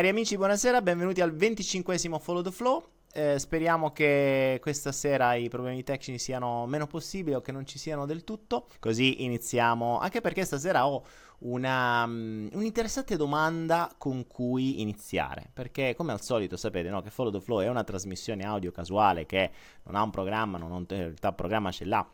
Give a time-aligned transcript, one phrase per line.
[0.00, 2.82] Cari amici, buonasera, benvenuti al 25 Follow the Flow.
[3.12, 7.78] Eh, speriamo che questa sera i problemi tecnici siano meno possibili o che non ci
[7.78, 8.66] siano del tutto.
[8.78, 11.04] Così iniziamo, anche perché stasera ho
[11.40, 15.50] una, um, un'interessante domanda con cui iniziare.
[15.52, 19.26] Perché, come al solito, sapete no, che Follow the Flow è una trasmissione audio casuale
[19.26, 19.50] che
[19.82, 22.10] non ha un programma, non ha, in realtà programma ce l'ha,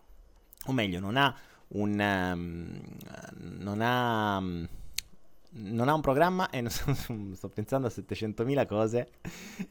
[0.67, 1.33] o meglio, non ha
[1.69, 2.01] un...
[2.01, 2.81] Um,
[3.61, 4.39] non ha...
[4.39, 4.69] Um,
[5.59, 9.09] non ha un programma e sto pensando a 700.000 cose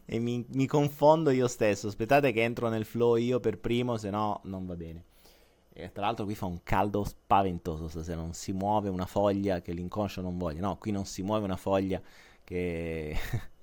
[0.06, 1.88] e mi, mi, confondo io stesso.
[1.88, 5.04] Aspettate che entro nel flow io per primo, se no non va bene.
[5.74, 9.74] E tra l'altro qui fa un caldo spaventoso, se non si muove una foglia che
[9.74, 10.62] l'inconscio non voglia.
[10.62, 12.02] No, qui non si muove una foglia
[12.44, 13.16] che...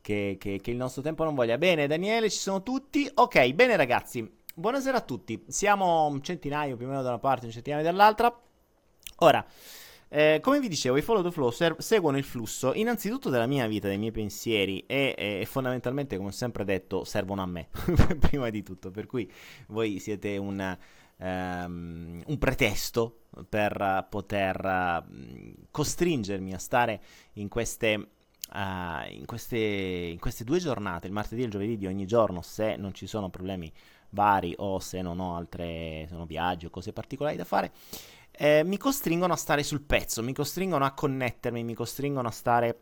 [0.00, 1.58] che, che, che il nostro tempo non voglia.
[1.58, 3.10] Bene, Daniele, ci sono tutti.
[3.12, 5.44] Ok, bene ragazzi, buonasera a tutti.
[5.48, 8.34] Siamo un centinaio più o meno da una parte, un centinaio dall'altra.
[9.18, 9.44] Ora...
[10.16, 13.66] Eh, come vi dicevo, i follow the flow ser- seguono il flusso innanzitutto della mia
[13.66, 17.68] vita, dei miei pensieri e, e, fondamentalmente, come ho sempre detto, servono a me,
[18.18, 18.90] prima di tutto.
[18.90, 19.30] Per cui
[19.66, 20.78] voi siete un,
[21.18, 26.98] um, un pretesto per poter uh, costringermi a stare
[27.34, 28.08] in queste
[28.46, 32.42] Uh, in, queste, in, queste, due giornate, il martedì e il giovedì di ogni giorno,
[32.42, 33.72] se non ci sono problemi
[34.10, 37.72] vari o se non ho non viaggi o cose particolari da fare,
[38.36, 42.80] eh, mi costringono a stare sul pezzo, mi costringono a connettermi, mi costringono a stare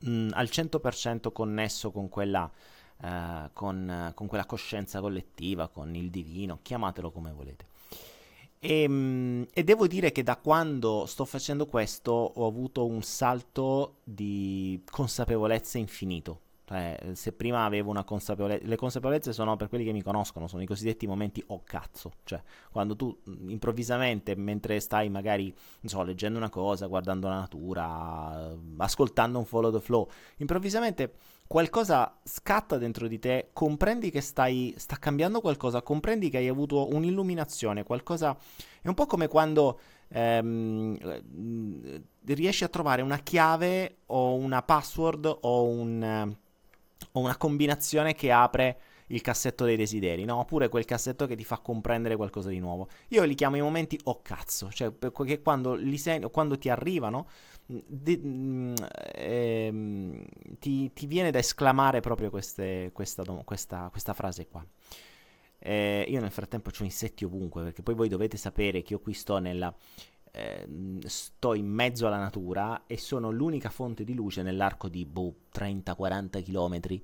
[0.00, 2.50] mh, mm, al 100% connesso con quella,
[3.02, 7.66] eh, con, con quella coscienza collettiva, con il divino, chiamatelo come volete.
[8.58, 13.96] E, mh, e, devo dire che da quando sto facendo questo ho avuto un salto
[14.04, 16.40] di consapevolezza infinito.
[16.66, 20.62] Cioè, se prima avevo una consapevolezza, le consapevolezze sono per quelli che mi conoscono, sono
[20.62, 23.14] i cosiddetti momenti oh cazzo, cioè quando tu
[23.48, 29.70] improvvisamente, mentre stai magari, non so, leggendo una cosa, guardando la natura, ascoltando un follow
[29.70, 30.08] the flow,
[30.38, 31.12] improvvisamente
[31.46, 36.88] qualcosa scatta dentro di te, comprendi che stai, sta cambiando qualcosa, comprendi che hai avuto
[36.94, 38.34] un'illuminazione, qualcosa,
[38.80, 40.96] è un po' come quando ehm,
[42.24, 46.42] riesci a trovare una chiave o una password o un
[47.16, 50.36] o una combinazione che apre il cassetto dei desideri, no?
[50.36, 52.88] Oppure quel cassetto che ti fa comprendere qualcosa di nuovo.
[53.08, 57.28] Io li chiamo i momenti oh cazzo, cioè perché quando, sen- quando ti arrivano
[57.66, 58.74] di,
[59.14, 60.24] ehm,
[60.58, 64.66] ti, ti, viene da esclamare proprio queste, questa, questa, questa, frase qua.
[65.58, 69.14] Eh, io nel frattempo ho insetti ovunque, perché poi voi dovete sapere che io qui
[69.14, 69.74] sto nella
[70.36, 70.66] eh,
[71.04, 76.42] sto in mezzo alla natura e sono l'unica fonte di luce nell'arco di boh, 30-40
[76.42, 77.02] km,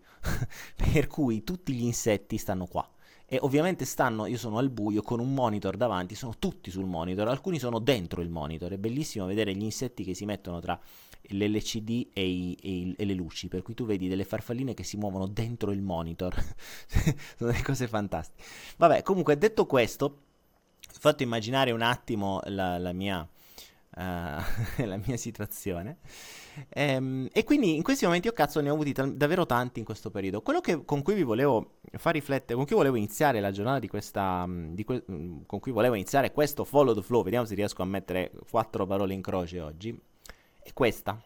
[0.93, 2.89] per cui tutti gli insetti stanno qua.
[3.33, 7.29] E ovviamente stanno, io sono al buio con un monitor davanti, sono tutti sul monitor,
[7.29, 10.77] alcuni sono dentro il monitor, è bellissimo vedere gli insetti che si mettono tra
[11.29, 14.83] l'LCD e, i, e, i, e, le luci, per cui tu vedi delle farfalline che
[14.83, 16.35] si muovono dentro il monitor,
[17.39, 18.43] sono delle cose fantastiche.
[18.79, 20.23] Vabbè, comunque detto questo,
[20.99, 24.01] fatto immaginare un attimo la, la, mia, uh,
[24.84, 25.99] la mia, situazione.
[26.71, 29.84] Ehm, e quindi in questi momenti io cazzo ne ho avuti t- davvero tanti in
[29.84, 30.43] questo periodo.
[30.43, 33.89] Quello che, con cui vi volevo far riflettere, con cui volevo iniziare la giornata di
[33.89, 35.05] questa, di que-
[35.47, 39.15] con cui volevo iniziare questo follow the flow, vediamo se riesco a mettere quattro parole
[39.15, 39.98] in croce oggi,
[40.63, 41.21] è questa.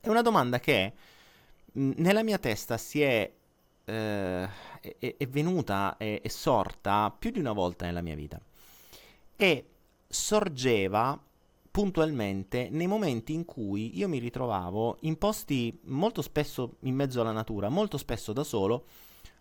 [0.00, 0.92] È una domanda che
[1.72, 3.30] mh, nella mia testa si è
[3.86, 4.48] eh,
[4.80, 8.40] è, è, venuta, è, è sorta più di una volta nella mia vita
[9.36, 9.64] e
[10.08, 11.20] sorgeva
[11.70, 17.32] puntualmente nei momenti in cui io mi ritrovavo in posti molto spesso in mezzo alla
[17.32, 18.86] natura, molto spesso da solo,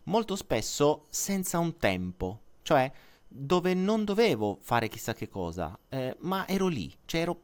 [0.04, 2.92] molto spesso senza un tempo, cioè
[3.28, 7.40] dove non dovevo fare chissà che cosa, eh, ma ero lì, cioè ero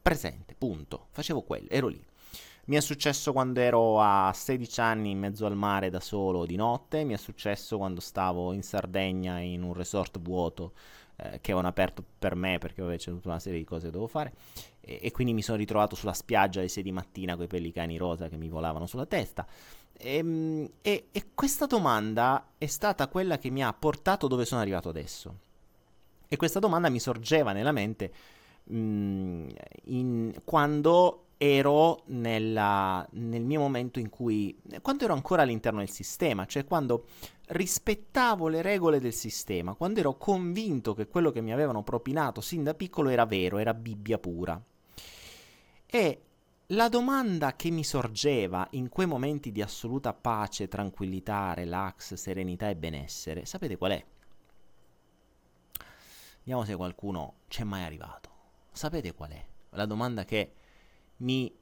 [0.00, 2.04] presente, punto, facevo quello, ero lì.
[2.70, 6.54] Mi è successo quando ero a 16 anni in mezzo al mare da solo di
[6.54, 10.74] notte, mi è successo quando stavo in Sardegna in un resort vuoto
[11.16, 14.06] eh, che avevano aperto per me perché avevo tutta una serie di cose che dovevo
[14.06, 14.32] fare
[14.80, 17.96] e, e, quindi mi sono ritrovato sulla spiaggia alle 6 di mattina con i pellicani
[17.96, 19.44] rosa che mi volavano sulla testa.
[19.92, 24.60] E, ehm, e, e questa domanda è stata quella che mi ha portato dove sono
[24.60, 25.34] arrivato adesso.
[26.28, 28.12] E questa domanda mi sorgeva nella mente
[28.62, 29.48] mh, mm,
[29.86, 36.44] in, quando ero nella, nel mio momento in cui, quando ero ancora all'interno del sistema,
[36.44, 37.06] cioè quando
[37.46, 42.62] rispettavo le regole del sistema, quando ero convinto che quello che mi avevano propinato sin
[42.62, 44.62] da piccolo era vero, era Bibbia pura.
[45.86, 46.22] E
[46.66, 52.76] la domanda che mi sorgeva in quei momenti di assoluta pace, tranquillità, relax, serenità e
[52.76, 54.04] benessere, sapete qual è?
[56.40, 58.28] Vediamo se qualcuno c'è mai arrivato.
[58.72, 59.42] Sapete qual è?
[59.70, 60.52] La domanda che
[61.20, 61.52] mi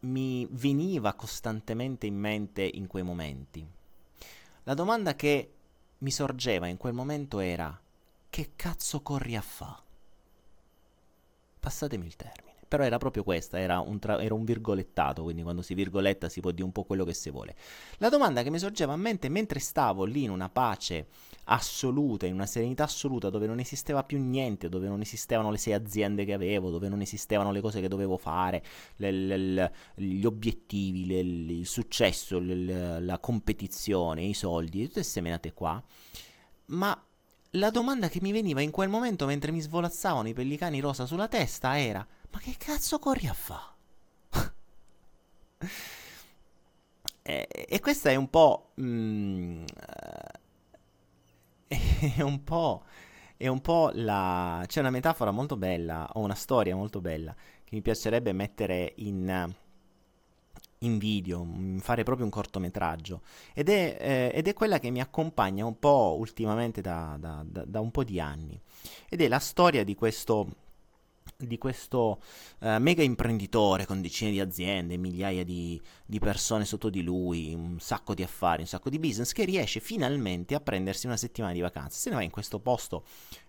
[0.00, 3.66] mi veniva costantemente in mente in quei momenti?
[4.64, 5.52] La domanda che
[5.98, 7.80] mi sorgeva in quel momento era
[8.30, 9.82] che cazzo corri a fa?
[11.58, 12.46] Passatemi il termine.
[12.68, 16.40] Però era proprio questa, era un, tra- era un, virgolettato, quindi quando si virgoletta si
[16.40, 17.56] può dire un po' quello che si vuole.
[17.96, 21.06] La domanda che mi sorgeva a mente mentre stavo lì in una pace
[21.48, 25.72] assoluta, in una serenità assoluta, dove non esisteva più niente, dove non esistevano le sei
[25.72, 28.62] aziende che avevo, dove non esistevano le cose che dovevo fare,
[28.96, 35.82] le, le, le, gli obiettivi, il successo, la competizione, i soldi, tutte queste menate qua.
[36.66, 37.02] Ma
[37.52, 41.28] la domanda che mi veniva in quel momento mentre mi svolazzavano i pellicani rosa sulla
[41.28, 43.74] testa era ma che cazzo corri a fa?
[47.22, 48.72] e, e, questa è un po'...
[48.80, 49.64] Mm,
[52.16, 52.84] è un po'...
[53.36, 54.64] È un po' la...
[54.66, 57.32] C'è una metafora molto bella, o una storia molto bella,
[57.62, 59.54] che mi piacerebbe mettere in
[60.82, 61.46] in video,
[61.78, 63.22] fare proprio un cortometraggio.
[63.54, 67.64] Ed è, eh, ed è, quella che mi accompagna un po' ultimamente da, da, da,
[67.64, 68.60] da, un po' di anni.
[69.08, 70.46] Ed è la storia di questo
[71.36, 72.20] di questo
[72.60, 77.78] uh, mega imprenditore con decine di aziende, migliaia di, di, persone sotto di lui, un
[77.80, 81.60] sacco di affari, un sacco di business, che riesce finalmente a prendersi una settimana di
[81.60, 81.98] vacanza.
[81.98, 83.04] Se ne va in questo posto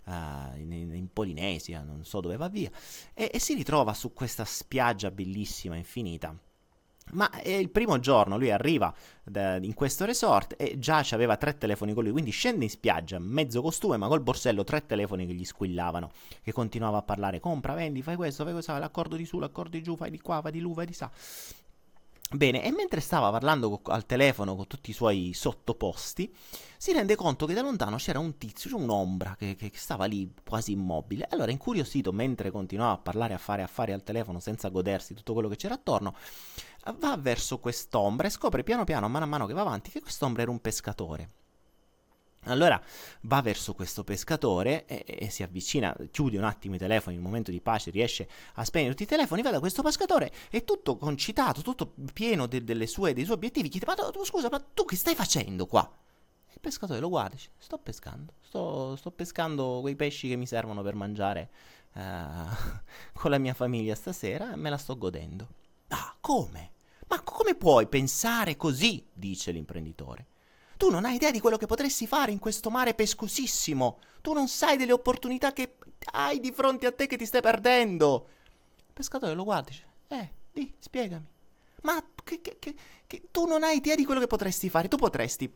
[0.06, 0.12] uh,
[0.58, 2.72] in, in, Polinesia, non so dove va via,
[3.14, 6.38] e, e si ritrova su questa spiaggia bellissima, infinita
[7.14, 11.58] ma è il primo giorno lui arriva da, in questo resort e già aveva tre
[11.58, 15.34] telefoni con lui, quindi scende in spiaggia, mezzo costume, ma col borsello, tre telefoni che
[15.34, 16.12] gli squillavano,
[16.42, 19.84] che continuava a parlare, compra, vendi, fai questo, fai questo, l'accordo di su, l'accordo di
[19.84, 21.12] giù, fai di qua, fai di là, fai di sa.
[22.32, 26.32] Bene, e mentre stava parlando co- al telefono con tutti i suoi sottoposti,
[26.78, 30.32] si rende conto che da lontano c'era un tizio, c'era un'ombra che, che, stava lì
[30.48, 31.28] quasi immobile.
[31.32, 35.50] Allora, incuriosito, mentre continuava a parlare, a fare affari al telefono senza godersi tutto quello
[35.50, 36.14] che c'era attorno,
[37.00, 40.44] va verso quest'ombra e scopre piano piano, mano a mano che va avanti, che quest'ombra
[40.44, 41.39] era un pescatore.
[42.44, 42.82] Allora
[43.22, 47.28] va verso questo pescatore e, e, si avvicina, chiude un attimo i telefoni, in un
[47.28, 50.96] momento di pace riesce a spegnere tutti i telefoni, va da questo pescatore e tutto
[50.96, 54.96] concitato, tutto pieno de, sue, dei suoi obiettivi, chiede ma tu, scusa, ma tu che
[54.96, 55.90] stai facendo qua?
[56.52, 60.48] Il pescatore lo guarda e dice sto pescando, sto, sto, pescando quei pesci che mi
[60.48, 61.50] servono per mangiare
[61.94, 62.00] uh,
[63.14, 65.48] con la mia famiglia stasera e me la sto godendo.
[65.90, 66.72] Ah, come?
[67.08, 69.06] Ma come puoi pensare così?
[69.12, 70.28] dice l'imprenditore.
[70.80, 74.00] Tu non hai idea di quello che potresti fare in questo mare pescosissimo.
[74.22, 75.76] Tu non sai delle opportunità che
[76.14, 78.30] hai di fronte a te che ti stai perdendo.
[78.88, 81.26] Il pescatore lo guarda e dice, eh, di, spiegami.
[81.82, 84.88] Ma che, che, che, che tu non hai idea di quello che potresti fare.
[84.88, 85.54] Tu potresti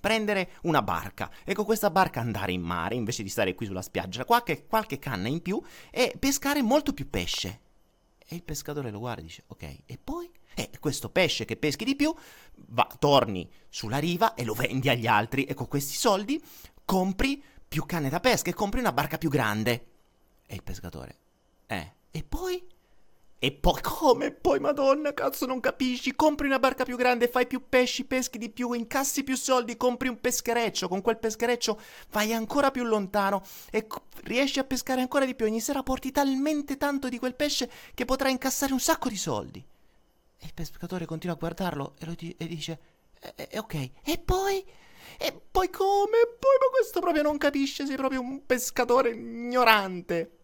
[0.00, 3.82] prendere una barca e con questa barca andare in mare invece di stare qui sulla
[3.82, 7.60] spiaggia, qualche, qualche canna in più e pescare molto più pesce.
[8.26, 10.30] E il pescatore lo guarda e dice, ok, e poi?
[10.54, 12.14] E questo pesce che peschi di più,
[12.68, 16.42] va, torni sulla riva e lo vendi agli altri e con questi soldi
[16.84, 19.86] compri più canne da pesca e compri una barca più grande.
[20.46, 21.18] E il pescatore,
[21.66, 22.62] eh, e poi?
[23.44, 24.30] E poi come?
[24.30, 26.14] Poi madonna, cazzo, non capisci?
[26.14, 30.06] Compri una barca più grande, fai più pesci, peschi di più, incassi più soldi, compri
[30.06, 31.80] un peschereccio, con quel peschereccio
[32.12, 33.42] vai ancora più lontano
[33.72, 33.84] e
[34.22, 35.46] riesci a pescare ancora di più.
[35.46, 39.66] Ogni sera porti talmente tanto di quel pesce che potrai incassare un sacco di soldi.
[40.42, 42.80] E il pescatore continua a guardarlo e, di- e dice:
[43.20, 44.64] eh, eh, Ok, e poi?
[45.18, 46.18] E poi come?
[46.38, 50.38] Poi, ma questo proprio non capisce, sei proprio un pescatore ignorante.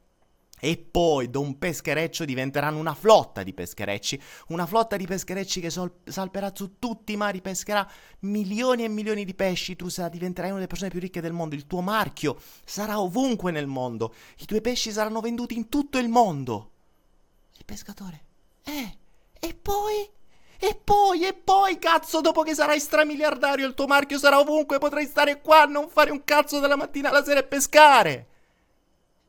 [0.61, 5.71] E poi da un peschereccio diventeranno una flotta di pescherecci, una flotta di pescherecci che
[5.71, 7.89] sol- salperà su tutti i mari, pescherà
[8.21, 11.55] milioni e milioni di pesci, tu sa, diventerai una delle persone più ricche del mondo,
[11.55, 16.09] il tuo marchio sarà ovunque nel mondo, i tuoi pesci saranno venduti in tutto il
[16.09, 16.71] mondo.
[17.57, 18.25] Il pescatore,
[18.65, 18.97] eh,
[19.41, 20.11] e poi?
[20.61, 25.07] E poi, e poi, cazzo, dopo che sarai stramiliardario, il tuo marchio sarà ovunque, potrai
[25.07, 28.29] stare qua, non fare un cazzo dalla mattina alla sera e pescare.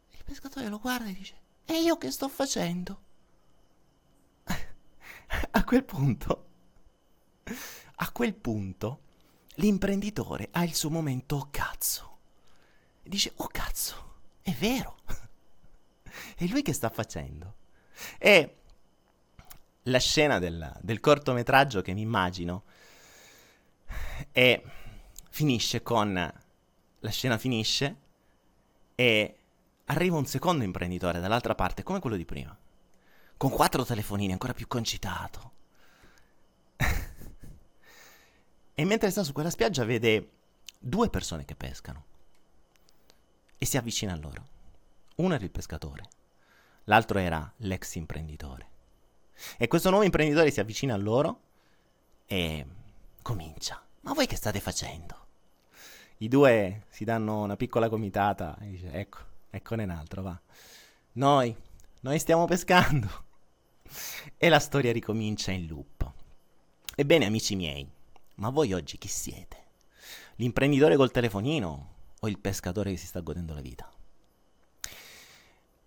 [0.10, 1.36] Il pescatore lo guarda e dice,
[1.66, 3.02] e io che sto facendo?
[5.52, 6.46] a quel punto,
[7.96, 9.02] a quel punto,
[9.56, 12.18] l'imprenditore ha il suo momento oh cazzo.
[13.04, 14.98] Dice, oh cazzo, è vero.
[16.38, 17.56] e lui che sta facendo?
[18.18, 18.56] E
[19.84, 22.64] la scena del, del cortometraggio che mi immagino
[24.32, 24.64] e
[25.30, 26.14] finisce con
[27.02, 27.96] la scena finisce
[28.96, 29.38] e
[29.86, 32.56] arriva un secondo imprenditore dall'altra parte come quello di prima
[33.38, 35.52] con quattro telefonini ancora più concitato.
[38.80, 40.30] E mentre sta su quella spiaggia vede
[40.80, 42.06] due persone che pescano
[43.58, 44.48] e si avvicina a loro.
[45.16, 46.08] Uno era il pescatore
[46.90, 48.68] l'altro era l'ex imprenditore
[49.58, 51.40] E questo nuovo imprenditore si avvicina a loro
[52.26, 52.66] e
[53.22, 53.82] comincia.
[54.02, 55.28] Ma voi che state facendo?
[56.18, 59.20] I due si danno una piccola comitata e dice, ecco,
[59.50, 60.40] eccone un altro, va.
[61.14, 61.56] Noi,
[62.02, 63.28] noi stiamo pescando.
[64.38, 66.12] E la storia ricomincia in loop.
[66.96, 67.90] Ebbene, amici miei,
[68.36, 69.58] ma voi oggi chi siete?
[70.36, 73.90] L'imprenditore col telefonino o il pescatore che si sta godendo la vita?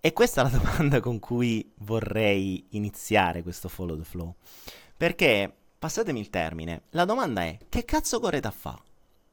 [0.04, 4.35] E questa è la domanda con cui vorrei iniziare questo follow the flow.
[4.97, 8.82] Perché, passatemi il termine, la domanda è che cazzo correte a fa?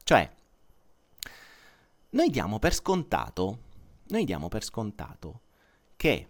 [0.04, 0.30] Cioè,
[2.10, 3.58] noi diamo per scontato,
[4.10, 5.40] noi diamo per scontato
[5.96, 6.28] che,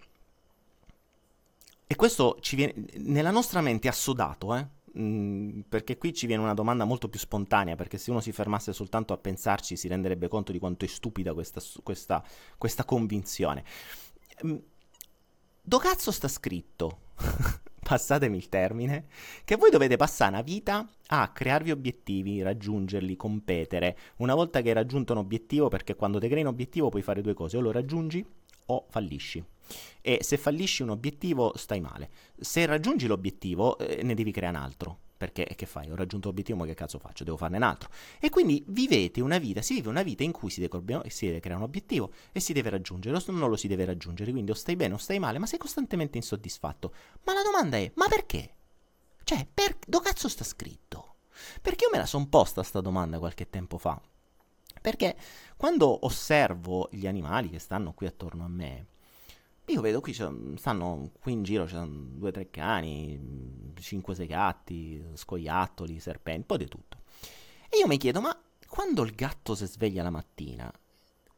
[1.87, 4.67] e questo ci viene, nella nostra mente è assodato, eh?
[4.99, 8.73] Mm, perché qui ci viene una domanda molto più spontanea, perché se uno si fermasse
[8.73, 12.25] soltanto a pensarci si renderebbe conto di quanto è stupida questa, questa,
[12.57, 13.65] questa convinzione.
[14.47, 14.57] Mm,
[15.63, 16.99] do cazzo sta scritto?
[17.91, 19.07] passatemi il termine,
[19.45, 23.97] che voi dovete passare una vita a crearvi obiettivi, raggiungerli, competere.
[24.19, 27.21] Una volta che hai raggiunto un obiettivo, perché quando ti crei un obiettivo puoi fare
[27.21, 28.25] due cose, o lo raggiungi
[28.67, 29.45] o fallisci.
[30.01, 32.11] E se fallisci un obiettivo stai male.
[32.39, 34.99] Se raggiungi l'obiettivo eh, ne devi creare un altro.
[35.21, 35.91] Perché che fai?
[35.91, 37.25] Ho raggiunto l'obiettivo, ma che cazzo faccio?
[37.25, 37.91] Devo farne un altro.
[38.19, 41.41] E quindi vivete una vita, si vive una vita in cui si deve, si deve
[41.41, 44.31] creare un obiettivo e si deve raggiungere, o non lo si deve raggiungere.
[44.31, 46.95] Quindi o stai bene o stai male, ma sei costantemente insoddisfatto.
[47.25, 48.55] Ma la domanda è, ma perché?
[49.23, 51.17] Cioè, per, dove cazzo sta scritto?
[51.61, 54.01] Perché io me la son posta sta domanda qualche tempo fa.
[54.81, 55.15] Perché
[55.55, 58.87] quando osservo gli animali che stanno qui attorno a me,
[59.71, 64.27] io vedo qui, stanno qui in giro, ci sono due o tre cani, cinque sei
[64.27, 66.99] gatti, scoiattoli, serpenti, un po' di tutto.
[67.69, 68.37] E io mi chiedo, ma
[68.67, 70.73] quando il gatto si sveglia la mattina,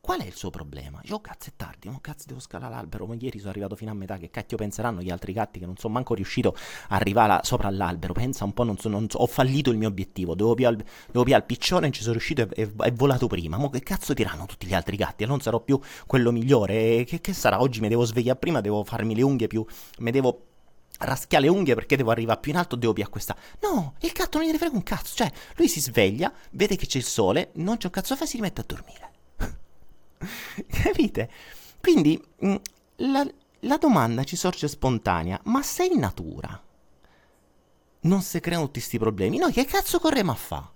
[0.04, 1.00] Qual è il suo problema?
[1.04, 3.06] Io, oh, cazzo, è tardi, oh, cazzo, devo scalare l'albero.
[3.06, 4.16] Ma ieri sono arrivato fino a metà.
[4.18, 6.56] Che cacchio penseranno gli altri gatti che non sono manco riuscito
[6.88, 8.12] a arrivare sopra l'albero?
[8.12, 10.35] Pensa un po', non so, non so, ho fallito il mio obiettivo.
[10.35, 10.75] Devo piare
[11.12, 13.59] il piccione e ci sono riuscito e è volato prima.
[13.59, 15.25] Ma che cazzo diranno tutti gli altri gatti?
[15.25, 15.78] Non sarò più
[16.09, 16.97] quello migliore.
[16.97, 17.61] E che, che sarà?
[17.61, 19.64] Oggi mi devo svegliare prima, devo farmi le unghie più.
[19.99, 20.47] Mi devo
[20.99, 23.38] raschiare le unghie perché devo arrivare più in alto, devo più acquistare.
[23.61, 25.14] No, il gatto non gliene frega un cazzo.
[25.14, 28.28] Cioè, lui si sveglia, vede che c'è il sole, non c'è un cazzo da fare,
[28.28, 29.12] si rimette a dormire.
[30.69, 31.31] Capite?
[31.81, 32.55] Quindi mm,
[32.97, 33.26] la,
[33.61, 36.61] la domanda ci sorge spontanea, ma se in natura
[38.02, 40.71] non si creano tutti questi problemi, noi che cazzo corremo a fa?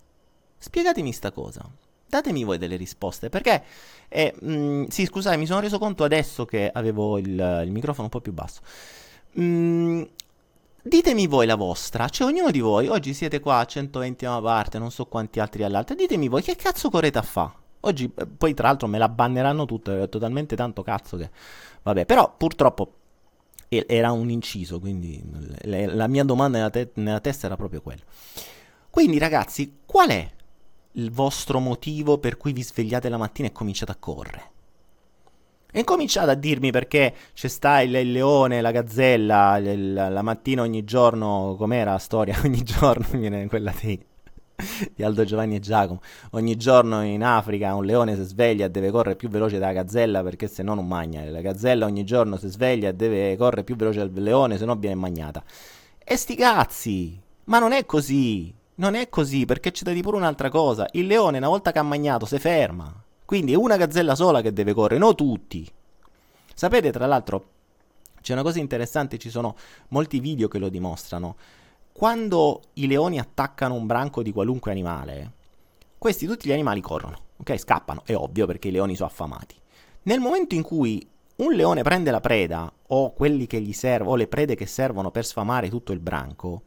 [0.59, 1.69] Spiegatemi sta cosa.
[2.09, 3.65] Datemi voi delle risposte, perché...
[4.09, 8.05] Eh, mh, mm, sì, scusate, mi sono reso conto adesso che avevo il, il microfono
[8.05, 8.61] un po' più basso.
[9.41, 10.03] Mm,
[10.83, 14.41] ditemi voi la vostra, cioè ognuno di voi, oggi siete qua a 120 a una
[14.41, 17.53] parte, non so quanti altri all'altra, ditemi voi che cazzo correte a fa?
[17.81, 21.31] Oggi, eh, poi tra l'altro me la banneranno tutte, ho totalmente tanto cazzo che...
[21.83, 22.93] Vabbè, però purtroppo
[23.69, 25.23] era un inciso, quindi
[25.65, 28.03] la mia domanda nella, te- nella testa era proprio quella.
[28.91, 30.31] Quindi ragazzi, qual è
[30.93, 34.51] il vostro motivo per cui vi svegliate la mattina e cominciate a correre?
[35.71, 40.63] E cominciate a dirmi perché c'è sta il, il leone, la gazzella, il, la mattina
[40.63, 42.39] ogni giorno, com'era la storia?
[42.45, 44.03] Ogni giorno viene quella di
[44.95, 46.01] di Aldo Giovanni e Giacomo.
[46.31, 50.23] Ogni giorno in Africa un leone si sveglia e deve correre più veloce della gazzella
[50.23, 51.25] perché se no non magna.
[51.25, 54.77] La gazzella ogni giorno si sveglia e deve correre più veloce del leone se no
[54.77, 55.43] viene magnata.
[56.03, 57.21] E sti cazzi!
[57.45, 58.55] Ma non è così!
[58.77, 60.87] Non è così perché c'è da dire pure un'altra cosa.
[60.93, 62.93] Il leone una volta che ha magnato si ferma.
[63.25, 65.69] Quindi è una gazzella sola che deve correre, non tutti.
[66.55, 67.49] Sapete tra l'altro
[68.21, 69.57] c'è una cosa interessante, ci sono
[69.89, 71.37] molti video che lo dimostrano
[71.97, 75.33] quando i leoni attaccano un branco di qualunque animale,
[75.97, 77.59] questi tutti gli animali corrono, ok?
[77.59, 79.55] Scappano, è ovvio perché i leoni sono affamati.
[80.03, 84.17] Nel momento in cui un leone prende la preda o quelli che gli servono, o
[84.17, 86.65] le prede che servono per sfamare tutto il branco,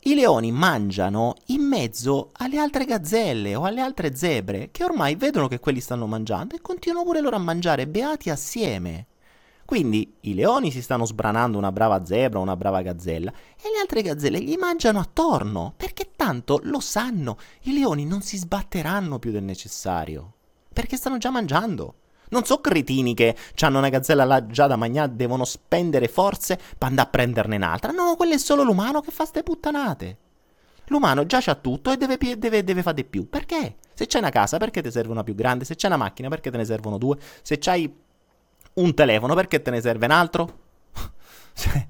[0.00, 5.48] i leoni mangiano in mezzo alle altre gazzelle o alle altre zebre che ormai vedono
[5.48, 9.06] che quelli stanno mangiando e continuano pure loro a mangiare beati assieme.
[9.68, 14.00] Quindi i leoni si stanno sbranando una brava zebra, una brava gazzella, e le altre
[14.00, 19.42] gazzelle gli mangiano attorno, perché tanto lo sanno, i leoni non si sbatteranno più del
[19.42, 20.32] necessario,
[20.72, 21.96] perché stanno già mangiando.
[22.30, 26.88] Non so cretini che hanno una gazzella là già da mangiare, devono spendere forze per
[26.88, 27.92] andare a prenderne un'altra.
[27.92, 30.16] No, quello è solo l'umano che fa ste puttanate.
[30.86, 33.28] L'umano già c'ha tutto e deve, deve, deve fare di più.
[33.28, 33.76] Perché?
[33.92, 35.66] Se c'è una casa, perché ti serve una più grande?
[35.66, 37.18] Se c'è una macchina, perché te ne servono due?
[37.42, 38.06] Se c'hai
[38.80, 40.58] un telefono, perché te ne serve un altro?
[41.58, 41.86] Cioè,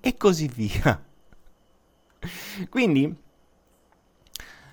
[0.00, 1.04] e così via.
[2.68, 3.14] Quindi,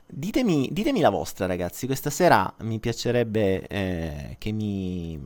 [0.07, 1.85] ditemi, ditemi, la vostra, ragazzi.
[1.85, 5.19] Questa sera mi piacerebbe eh, che, mi,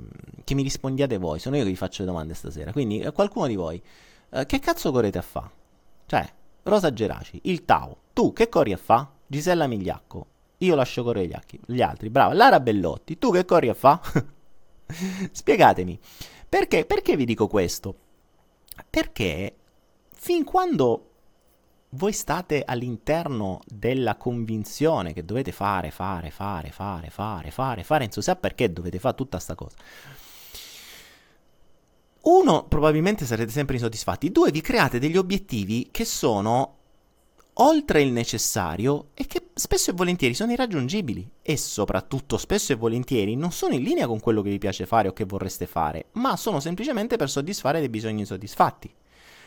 [0.43, 1.39] che, mi, rispondiate voi.
[1.39, 2.71] Sono io che vi faccio le domande stasera.
[2.71, 3.81] Quindi, eh, qualcuno di voi,
[4.31, 5.51] eh, che cazzo correte a fare?
[6.05, 6.29] Cioè,
[6.63, 7.95] Rosa Geraci, il Tau.
[8.11, 9.09] Tu che corri a fa?
[9.25, 10.25] Gisella Migliacco.
[10.59, 12.09] Io lascio correre gli, gli altri.
[12.09, 12.33] Brava.
[12.33, 14.01] Lara Bellotti, tu che corri a fa?
[15.31, 15.99] Spiegatemi.
[16.49, 17.95] Perché, perché vi dico questo?
[18.89, 19.55] Perché
[20.13, 21.11] fin quando
[21.91, 28.11] voi state all'interno della convinzione che dovete fare, fare, fare, fare, fare, fare, fare, non
[28.11, 29.75] so sa perché dovete fare tutta sta cosa.
[32.21, 34.31] Uno, probabilmente sarete sempre insoddisfatti.
[34.31, 36.75] Due, vi create degli obiettivi che sono
[37.59, 43.35] oltre il necessario e che spesso e volentieri sono irraggiungibili e soprattutto spesso e volentieri
[43.35, 46.35] non sono in linea con quello che vi piace fare o che vorreste fare, ma
[46.35, 48.93] sono semplicemente per soddisfare dei bisogni insoddisfatti.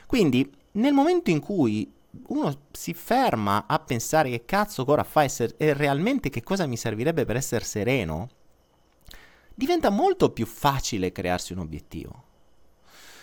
[0.07, 1.93] Quindi, nel momento in cui
[2.29, 6.76] uno si ferma a pensare che cazzo ora fa essere, e realmente che cosa mi
[6.76, 8.29] servirebbe per essere sereno,
[9.55, 12.25] diventa molto più facile crearsi un obiettivo.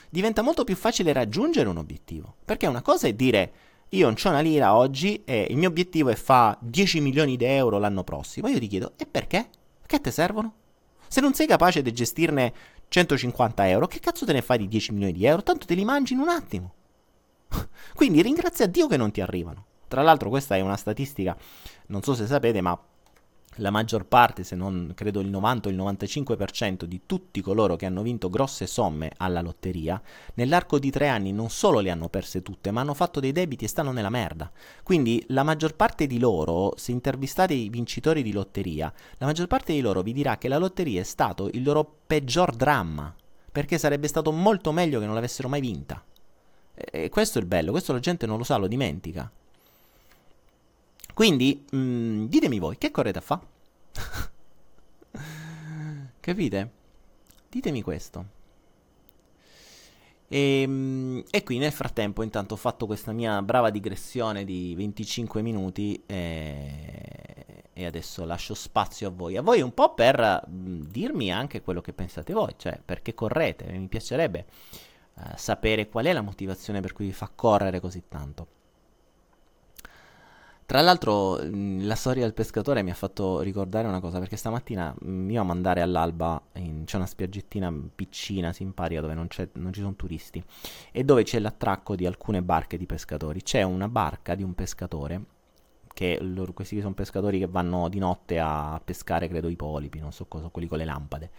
[0.10, 2.36] Diventa molto più facile raggiungere un obiettivo.
[2.46, 3.51] Perché una cosa è dire
[3.89, 7.46] io non ho una lira oggi e il mio obiettivo è fare 10 milioni di
[7.46, 8.50] euro l'anno prossimo.
[8.50, 9.50] Io ti chiedo, e perché?
[9.86, 10.53] Che te servono?
[11.08, 12.53] Se non sei capace di gestirne
[12.89, 15.41] 150 euro, che cazzo te ne fai di 10 milioni di euro?
[15.41, 16.74] Tanto te li mangi in un attimo.
[17.96, 19.66] Quindi ringrazia Dio che non ti arrivano.
[19.88, 21.38] Tra l'altro questa è una statistica,
[21.88, 22.77] non so se sapete, ma
[23.57, 27.85] la maggior parte, se non credo il 90 o il 95% di tutti coloro che
[27.85, 30.01] hanno vinto grosse somme alla lotteria,
[30.35, 33.65] nell'arco di tre anni non solo le hanno perse tutte, ma hanno fatto dei debiti
[33.65, 34.51] e stanno nella merda.
[34.83, 39.74] Quindi la maggior parte di loro, se intervistate i vincitori di lotteria, la maggior parte
[39.74, 43.13] di loro vi dirà che la lotteria è stato il loro peggior dramma,
[43.51, 46.03] perché sarebbe stato molto meglio che non l'avessero mai vinta.
[46.74, 49.31] E questo è il bello, questo la gente non lo sa, lo dimentica.
[51.18, 53.42] Quindi, mh, mm, ditemi voi, che correte a fa?
[56.20, 56.72] Capite?
[57.50, 58.25] Ditemi questo.
[60.27, 65.42] E, ehm, e, qui nel frattempo intanto ho fatto questa mia brava digressione di 25
[65.42, 69.38] minuti e, e adesso lascio spazio a voi.
[69.38, 73.72] A voi un po' per mm, dirmi anche quello che pensate voi, cioè perché correte,
[73.72, 74.46] mi piacerebbe
[75.16, 78.56] uh, sapere qual è la motivazione per cui vi fa correre così tanto.
[80.68, 85.40] Tra l'altro la storia del pescatore mi ha fatto ricordare una cosa, perché stamattina io
[85.40, 90.44] amo andare all'alba, in, c'è una spiaggettina piccina, simpatica, dove non, non, ci sono turisti,
[90.92, 93.44] e dove c'è l'attracco di alcune barche di pescatori.
[93.44, 95.22] C'è una barca di un pescatore,
[95.94, 100.12] che loro, questi sono pescatori che vanno di notte a pescare, credo, i polipi, non
[100.12, 101.32] so cosa, quelli con le lampade.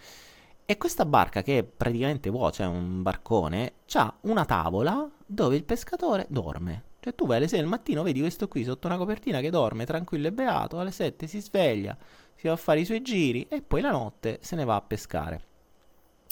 [0.64, 5.64] E questa barca, che è praticamente vuota, cioè un barcone, ha una tavola dove il
[5.64, 9.41] pescatore dorme cioè tu vai alle 6 del mattino, vedi questo qui sotto una copertina
[9.41, 11.97] che dorme tranquillo e beato, alle 7 si sveglia,
[12.35, 14.81] si va a fare i suoi giri e poi la notte se ne va a
[14.81, 15.43] pescare.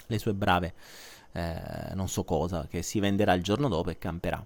[0.06, 0.74] Le sue brave,
[1.32, 4.44] eh, non so cosa, che si venderà il giorno dopo e camperà.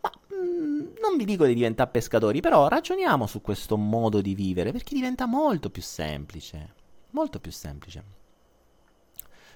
[0.00, 4.34] Ma mh, mm, non vi dico di diventare pescatori, però ragioniamo su questo modo di
[4.34, 6.74] vivere perché diventa molto più semplice.
[7.10, 8.16] Molto più semplice.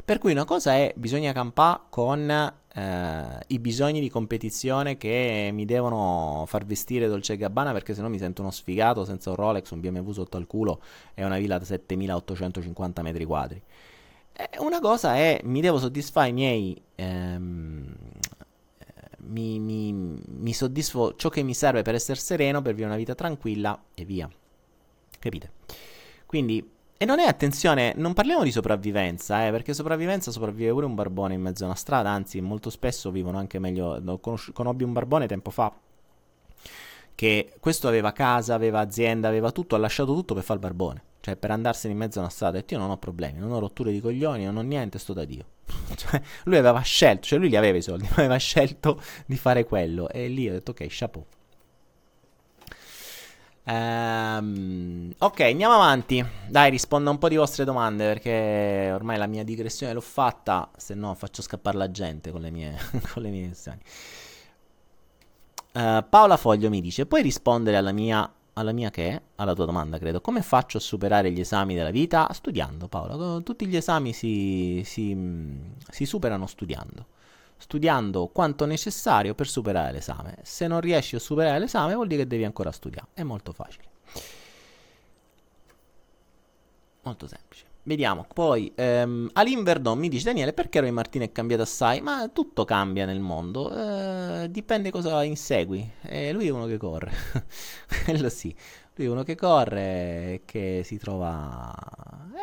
[0.04, 5.64] Per cui una cosa è bisogna campare con eh, i bisogni di competizione che mi
[5.64, 9.80] devono far vestire Dolce Gabbana perché sennò mi sento uno sfigato senza un Rolex, un
[9.80, 10.80] BMW sotto al culo
[11.14, 13.62] e una villa da 7850 metri quadri.
[14.32, 16.82] E una cosa è mi devo soddisfare i miei...
[16.94, 17.94] Ehm,
[19.24, 23.14] mi, mi, mi soddisfo ciò che mi serve per essere sereno, per vivere una vita
[23.14, 24.28] tranquilla e via.
[25.18, 25.52] Capite?
[26.26, 26.71] Quindi
[27.02, 31.34] e non è, attenzione, non parliamo di sopravvivenza, eh, perché sopravvivenza sopravvive pure un barbone
[31.34, 34.20] in mezzo a una strada, anzi molto spesso vivono anche meglio.
[34.20, 35.74] Conosci- conobbi un barbone tempo fa
[37.16, 41.02] che questo aveva casa, aveva azienda, aveva tutto, ha lasciato tutto per fare il barbone.
[41.18, 43.58] Cioè per andarsene in mezzo a una strada e io non ho problemi, non ho
[43.58, 45.44] rotture di coglioni, non ho niente, sto da Dio.
[45.96, 49.64] cioè, lui aveva scelto, cioè lui li aveva i soldi, ma aveva scelto di fare
[49.64, 51.26] quello e lì ho detto ok, chapeau.
[53.64, 56.24] Um, ok, andiamo avanti.
[56.48, 60.68] Dai, rispondo a un po' di vostre domande perché ormai la mia digressione l'ho fatta,
[60.76, 62.76] se no faccio scappare la gente con le mie,
[63.12, 63.80] con le mie questioni.
[65.74, 69.22] Uh, Paola Foglio mi dice: Puoi rispondere alla mia, alla mia che?
[69.36, 70.20] Alla tua domanda, credo.
[70.20, 72.28] Come faccio a superare gli esami della vita?
[72.32, 73.40] Studiando, Paola.
[73.42, 75.16] Tutti gli esami si, si,
[75.88, 77.06] si superano studiando
[77.62, 80.38] studiando quanto necessario per superare l'esame.
[80.42, 83.08] Se non riesci a superare l'esame vuol dire che devi ancora studiare.
[83.14, 83.84] È molto facile.
[87.02, 87.66] Molto semplice.
[87.84, 92.00] Vediamo, poi um, Alin Verdon mi dice Daniele perché Roy Martin è cambiato assai?
[92.00, 95.88] Ma tutto cambia nel mondo, uh, dipende cosa insegui.
[96.02, 97.12] E lui è uno che corre,
[98.04, 98.54] quello sì,
[98.94, 101.72] lui è uno che corre, che si trova...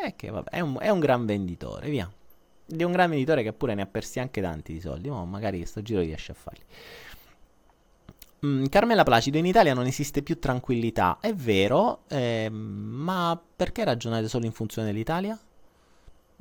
[0.04, 2.10] Eh, che vabbè, è un, è un gran venditore, via
[2.70, 5.58] di un grande editore che pure ne ha persi anche tanti di soldi, ma magari
[5.58, 6.64] questo giro riesce a farli.
[8.46, 11.18] Mm, Carmela Placido, in Italia non esiste più tranquillità.
[11.20, 15.38] È vero, eh, ma perché ragionate solo in funzione dell'Italia?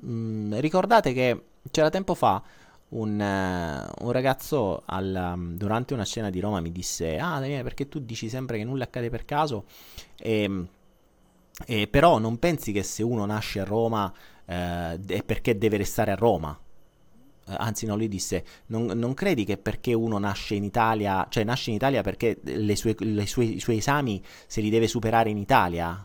[0.05, 2.41] Mm, ricordate che c'era tempo fa
[2.89, 7.63] un, uh, un ragazzo al, um, durante una scena di Roma mi disse: Ah, Daniele,
[7.63, 9.65] perché tu dici sempre che nulla accade per caso?
[10.17, 10.67] E, ehm,
[11.65, 14.11] e però non pensi che se uno nasce a Roma
[14.49, 16.59] eh, è perché deve restare a Roma?
[17.47, 21.43] Eh, anzi no, lui disse, non, non, credi che perché uno nasce in Italia, cioè
[21.43, 22.39] nasce in Italia perché
[22.75, 26.03] sue, sue, i suoi esami se li deve superare in Italia?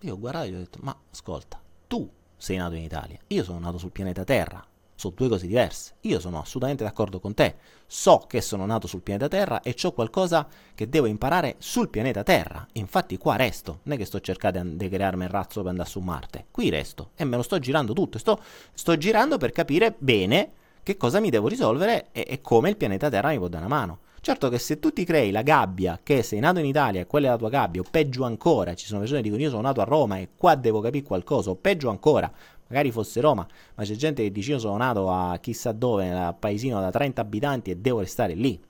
[0.00, 3.44] Io ho guardato e gli ho detto, ma ascolta, tu sei nato in Italia, io
[3.44, 5.94] sono nato sul pianeta Terra, sono due cose diverse.
[6.02, 7.56] Io sono assolutamente d'accordo con te.
[7.86, 12.22] So che sono nato sul pianeta Terra e ho qualcosa che devo imparare sul pianeta
[12.22, 12.66] Terra.
[12.72, 13.80] Infatti qua resto.
[13.84, 16.46] Non è che sto cercando di crearmi il razzo per andare su Marte.
[16.50, 18.18] Qui resto e me lo sto girando tutto.
[18.18, 18.40] Sto,
[18.72, 20.52] sto girando per capire bene
[20.82, 23.74] che cosa mi devo risolvere e, e come il pianeta Terra mi può dare una
[23.74, 23.98] mano.
[24.24, 27.26] Certo che se tu ti crei la gabbia che sei nato in Italia e quella
[27.26, 29.82] è la tua gabbia, o peggio ancora, ci sono persone che dicono io sono nato
[29.82, 32.32] a Roma e qua devo capire qualcosa, o peggio ancora,
[32.68, 36.34] magari fosse Roma, ma c'è gente che dice io sono nato a chissà dove, nel
[36.38, 38.60] paesino da 30 abitanti e devo restare lì.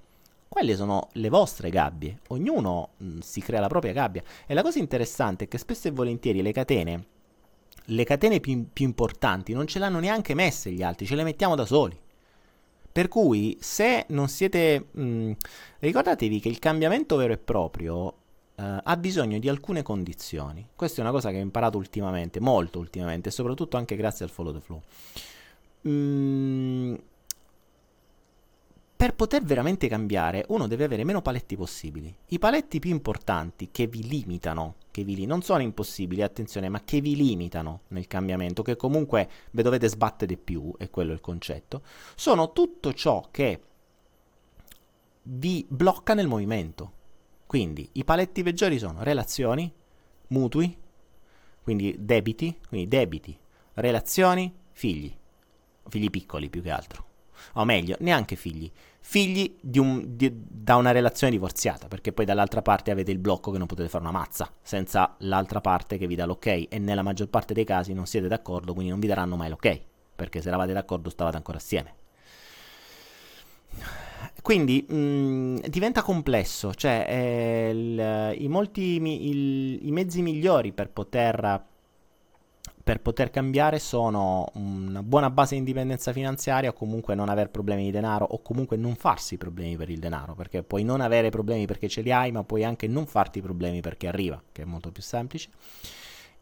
[0.48, 4.22] Quelle sono le vostre gabbie, ognuno mh, mm, si crea la propria gabbia.
[4.46, 7.06] E la cosa interessante è che spesso e volentieri le catene,
[7.86, 11.54] le catene più, più importanti non ce l'hanno neanche messe gli altri, ce le mettiamo
[11.54, 11.98] da soli.
[12.92, 14.86] Per cui se non siete...
[14.92, 15.32] Mh, mm,
[15.80, 18.14] ricordatevi che il cambiamento vero e proprio
[18.56, 20.68] Uh, ha bisogno di alcune condizioni.
[20.76, 24.30] Questa è una cosa che ho imparato ultimamente, molto ultimamente, e soprattutto anche grazie al
[24.30, 24.82] follow the flow.
[25.88, 26.94] Mm,
[28.96, 32.14] per poter veramente cambiare, uno deve avere meno paletti possibili.
[32.28, 36.80] I paletti più importanti che vi limitano, che vi li- non sono impossibili, attenzione, ma
[36.84, 41.82] che vi limitano nel cambiamento, che comunque vi dovete sbattere più, è quello il concetto,
[42.14, 43.60] sono tutto ciò che
[45.24, 47.02] vi blocca nel movimento.
[47.54, 49.72] Quindi i paletti peggiori sono relazioni,
[50.30, 50.76] mutui,
[51.62, 53.38] quindi debiti, quindi debiti,
[53.74, 55.16] relazioni, figli,
[55.88, 57.04] figli piccoli più che altro.
[57.52, 62.60] O meglio, neanche figli, figli di un, di, da una relazione divorziata, perché poi dall'altra
[62.60, 66.16] parte avete il blocco che non potete fare una mazza, senza l'altra parte che vi
[66.16, 69.36] dà l'ok e nella maggior parte dei casi non siete d'accordo, quindi non vi daranno
[69.36, 69.80] mai l'ok,
[70.16, 71.94] perché se eravate d'accordo stavate ancora assieme.
[74.44, 80.90] Quindi mh, mm, diventa complesso, cioè eh, il, i, molti, il, i mezzi migliori per
[80.90, 81.64] poter,
[82.84, 87.84] per poter cambiare sono una buona base di indipendenza finanziaria o comunque non avere problemi
[87.84, 91.64] di denaro o comunque non farsi problemi per il denaro, perché puoi non avere problemi
[91.64, 94.92] perché ce li hai, ma puoi anche non farti problemi perché arriva, che è molto
[94.92, 95.48] più semplice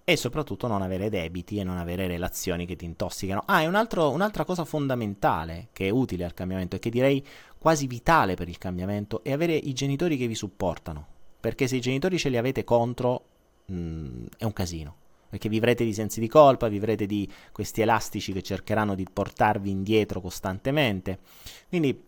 [0.04, 3.42] e soprattutto non avere debiti e non avere relazioni che ti intossicano.
[3.46, 7.24] Ah, e un altro, un'altra cosa fondamentale che è utile al cambiamento e che direi
[7.58, 11.06] quasi vitale per il cambiamento è avere i genitori che vi supportano.
[11.38, 13.24] Perché se i genitori ce li avete contro
[13.66, 14.96] mh, mm, è un casino.
[15.28, 20.20] Perché vivrete di sensi di colpa, vivrete di questi elastici che cercheranno di portarvi indietro
[20.20, 21.20] costantemente.
[21.68, 22.04] Quindi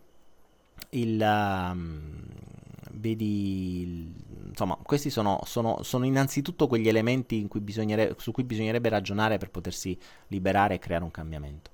[0.91, 2.23] il, um,
[2.97, 4.13] vedi,
[4.47, 7.63] insomma, questi sono, sono, sono innanzitutto quegli elementi cui
[8.17, 11.71] su cui bisognerebbe ragionare per potersi liberare e creare un cambiamento.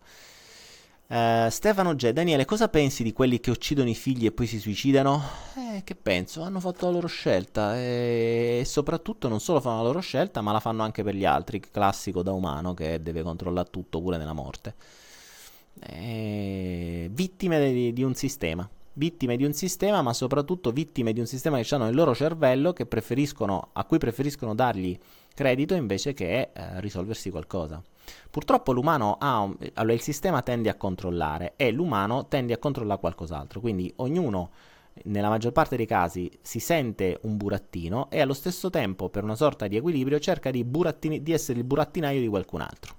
[1.07, 2.09] Uh, Stefano G.
[2.11, 5.21] Daniele, cosa pensi di quelli che uccidono i figli e poi si suicidano?
[5.57, 6.41] Eh, che penso?
[6.41, 10.61] Hanno fatto la loro scelta e soprattutto non solo fanno la loro scelta, ma la
[10.61, 14.75] fanno anche per gli altri, classico da umano che deve controllare tutto pure nella morte.
[15.79, 17.09] E...
[17.11, 21.59] Vittime di, di un sistema vittime di un sistema, ma soprattutto vittime di un sistema
[21.59, 24.97] che hanno nel loro cervello a cui preferiscono dargli
[25.33, 27.81] credito invece che eh, risolversi qualcosa.
[28.29, 32.99] Purtroppo l'umano ha un, allora il sistema tende a controllare e l'umano tende a controllare
[32.99, 34.51] qualcos'altro, quindi ognuno
[35.03, 39.35] nella maggior parte dei casi si sente un burattino e allo stesso tempo per una
[39.35, 42.95] sorta di equilibrio cerca di, di essere il burattinaio di qualcun altro.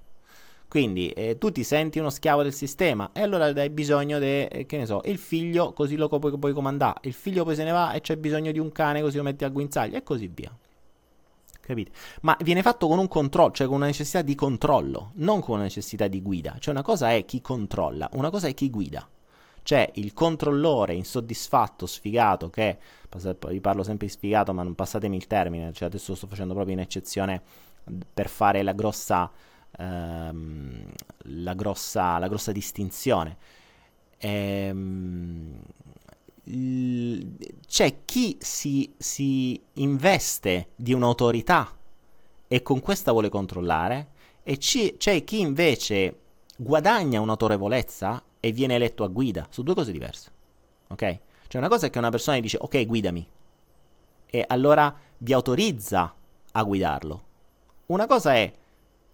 [0.73, 4.65] Quindi eh, tu ti senti uno schiavo del sistema e allora hai bisogno di, eh,
[4.65, 7.73] che ne so, il figlio così lo puoi, puoi comandare, il figlio poi se ne
[7.73, 10.51] va e c'è bisogno di un cane così lo metti al guinzaglio e così via.
[11.61, 11.91] Capite?
[12.23, 15.65] Ma viene fatto con un controllo, cioè con una necessità di controllo, non con una
[15.65, 16.57] necessità di guida.
[16.59, 19.07] Cioè una cosa è chi controlla, una cosa è chi guida.
[19.63, 22.79] C'è il controllore insoddisfatto, sfigato, che,
[23.49, 26.75] vi parlo sempre di sfigato, ma non passatemi il termine, cioè adesso sto facendo proprio
[26.77, 27.43] un'eccezione
[28.15, 29.31] per fare la grossa
[29.79, 30.93] ehm,
[31.25, 33.37] la, grossa, la, grossa, distinzione.
[34.19, 35.61] Ehm,
[37.67, 41.77] c'è chi si, si investe di un'autorità
[42.49, 44.09] e con questa vuole controllare,
[44.43, 46.19] e c- c'è chi invece
[46.57, 49.47] guadagna un'autorevolezza e viene eletto a guida.
[49.51, 50.31] Sono due cose diverse.
[50.89, 51.19] Ok?
[51.49, 53.27] Cioè, una cosa è che una persona dice: Ok, guidami,
[54.27, 56.15] e allora vi autorizza
[56.53, 57.25] a guidarlo.
[57.87, 58.53] Una cosa è,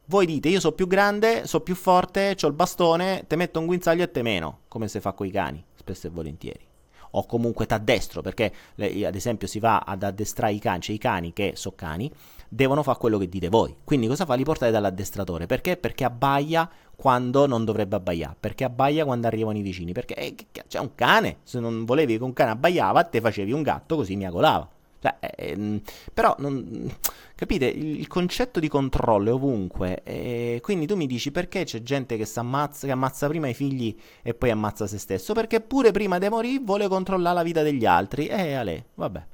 [0.09, 3.67] voi dite io sono più grande, sono più forte, ho il bastone, te metto un
[3.67, 6.67] guinzaglio e te meno, come si fa con i cani, spesso e volentieri.
[7.13, 11.33] O comunque t'addestro, perché ad esempio si va ad addestrare i cani, cioè i cani
[11.33, 12.11] che sono cani,
[12.49, 13.75] devono fare quello che dite voi.
[13.85, 14.35] Quindi cosa fa?
[14.35, 15.47] Li portate dall'addestratore.
[15.47, 15.77] Perché?
[15.77, 18.37] Perché abbaia quando non dovrebbe abbaiare.
[18.39, 19.93] Perché abbaia quando arrivano i vicini.
[19.93, 20.35] Perché eh,
[20.67, 21.39] c'è un cane.
[21.45, 24.69] Se non volevi che un cane abbaiava, te facevi un gatto così miagolava.
[25.01, 25.81] Cioè, ehm,
[26.13, 26.93] però, non,
[27.35, 30.03] capite, il, concetto di controllo è ovunque.
[30.03, 34.35] E quindi tu mi dici perché c'è gente che, che ammazza prima i figli e
[34.35, 35.35] poi ammazza se stesso?
[35.35, 38.27] Perché pure prima di morire vuole controllare la vita degli altri.
[38.27, 39.27] Eh, Ale, vabbè.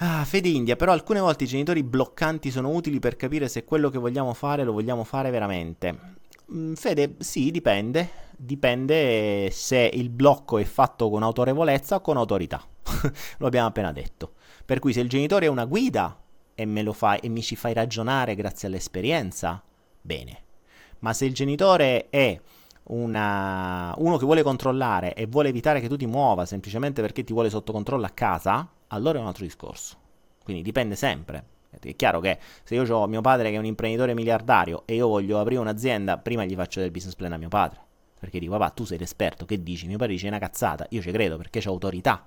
[0.00, 3.88] Ah, Fede India, però alcune volte i genitori bloccanti sono utili per capire se quello
[3.88, 5.98] che vogliamo fare lo vogliamo fare veramente.
[6.52, 8.24] Mm, Fede, sì, dipende.
[8.36, 12.62] Dipende se il blocco è fatto con autorevolezza o con autorità.
[13.38, 14.34] lo abbiamo appena detto.
[14.64, 16.18] Per cui se il genitore è una guida
[16.54, 19.62] e fai e mi ci fai ragionare grazie all'esperienza,
[20.00, 20.44] bene.
[21.00, 22.40] Ma se il genitore è
[22.84, 23.94] una...
[23.98, 27.50] uno che vuole controllare e vuole evitare che tu ti muova semplicemente perché ti vuole
[27.50, 29.96] sotto controllo a casa, allora è un altro discorso.
[30.42, 31.54] Quindi dipende sempre.
[31.78, 35.08] È chiaro che se io ho mio padre che è un imprenditore miliardario e io
[35.08, 37.80] voglio aprire un'azienda, prima gli faccio del business plan a mio padre.
[38.18, 39.86] Perché dico, papà, tu sei l'esperto, che dici?
[39.86, 42.24] Mio padre dice una cazzata, io ci credo perché c'è autorità,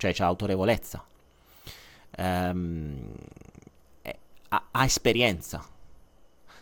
[0.00, 1.04] cioè c'è autorevolezza,
[2.16, 3.12] ehm,
[4.48, 5.64] ha, ha esperienza.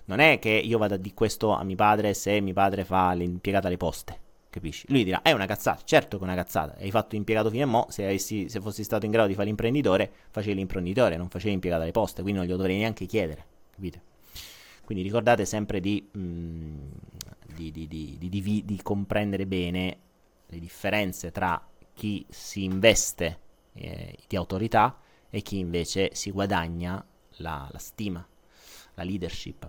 [0.06, 3.66] Non è che io vada dire questo a mio padre se mio padre fa l'impiegato
[3.66, 4.86] alle poste Capisci?
[4.88, 7.66] Lui dirà, è una cazzata, certo che è una cazzata, hai fatto impiegato fino a
[7.66, 11.52] mo', se, avessi, se fossi stato in grado di fare l'imprenditore, facevi l'imprenditore, non facevi
[11.52, 14.02] impiegato alle poste, quindi non glielo dovrei neanche chiedere, capite?
[14.84, 16.88] Quindi ricordate sempre di, mm,
[17.54, 19.98] di, di, di, comprendere bene
[20.46, 21.62] le differenze tra
[21.98, 23.40] chi si investe
[23.72, 24.96] eh, di autorità
[25.28, 27.04] e chi invece si guadagna
[27.38, 28.24] la, la stima,
[28.94, 29.68] la leadership.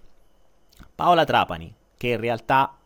[0.94, 2.78] Paola Trapani, che in realtà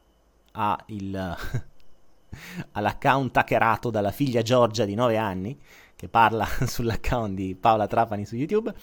[0.54, 1.36] ha il...
[2.72, 5.60] all'account hackerato dalla figlia Giorgia di 9 anni,
[5.94, 8.74] che parla sull'account di Paola Trapani su YouTube,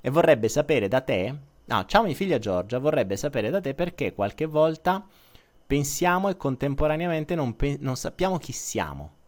[0.00, 4.14] e vorrebbe sapere da te, no, ciao mia figlia Giorgia, vorrebbe sapere da te perché
[4.14, 5.04] qualche volta
[5.66, 9.22] pensiamo e contemporaneamente non, pe- non sappiamo chi siamo.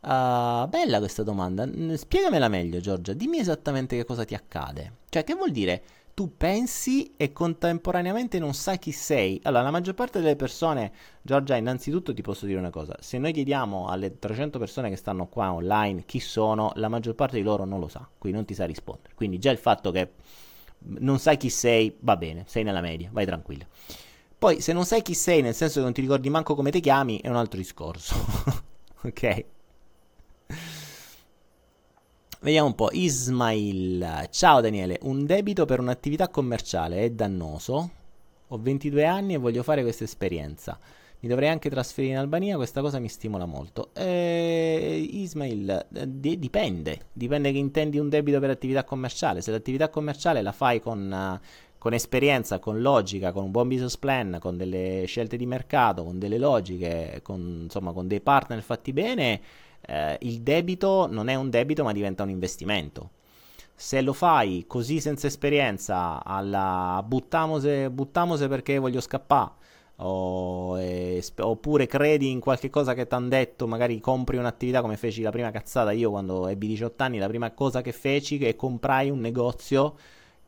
[0.00, 4.98] Uh, bella questa domanda, spiegamela meglio Giorgia, dimmi esattamente che cosa ti accade.
[5.08, 5.82] Cioè, che vuol dire
[6.18, 9.40] tu pensi e contemporaneamente non sai chi sei.
[9.44, 10.90] Allora, la maggior parte delle persone,
[11.22, 15.28] Giorgia, innanzitutto ti posso dire una cosa, se noi chiediamo alle 300 persone che stanno
[15.28, 18.54] qua online chi sono, la maggior parte di loro non lo sa, quindi non ti
[18.54, 19.14] sa rispondere.
[19.14, 20.10] Quindi già il fatto che
[20.78, 23.66] non sai chi sei, va bene, sei nella media, vai tranquillo.
[24.36, 26.80] Poi, se non sai chi sei, nel senso che non ti ricordi manco come ti
[26.80, 28.16] chiami, è un altro discorso.
[29.02, 29.44] ok?
[32.40, 32.90] Vediamo un po'.
[32.92, 34.28] Ismail.
[34.30, 37.90] Ciao Daniele, un debito per un'attività commerciale è dannoso?
[38.46, 40.78] Ho 22 anni e voglio fare questa esperienza.
[41.18, 43.90] Mi dovrei anche trasferire in Albania, questa cosa mi stimola molto.
[43.92, 47.06] Eh, Ismail, d- dipende.
[47.12, 49.40] Dipende che intendi un debito per attività commerciale.
[49.40, 51.44] Se l'attività commerciale la fai con, uh,
[51.76, 56.20] con esperienza, con logica, con un buon business plan, con delle scelte di mercato, con
[56.20, 59.40] delle logiche, con, insomma, con dei partner fatti bene
[59.88, 63.10] eh, il debito non è un debito ma diventa un investimento.
[63.74, 69.52] Se lo fai così senza esperienza, alla buttamose, buttamose perché voglio scappare,
[70.00, 74.96] o, eh, oppure credi in qualche cosa che ti hanno detto, magari compri un'attività come
[74.96, 78.56] feci la prima cazzata io quando ebbi 18 anni, la prima cosa che feci è
[78.56, 79.96] comprai un negozio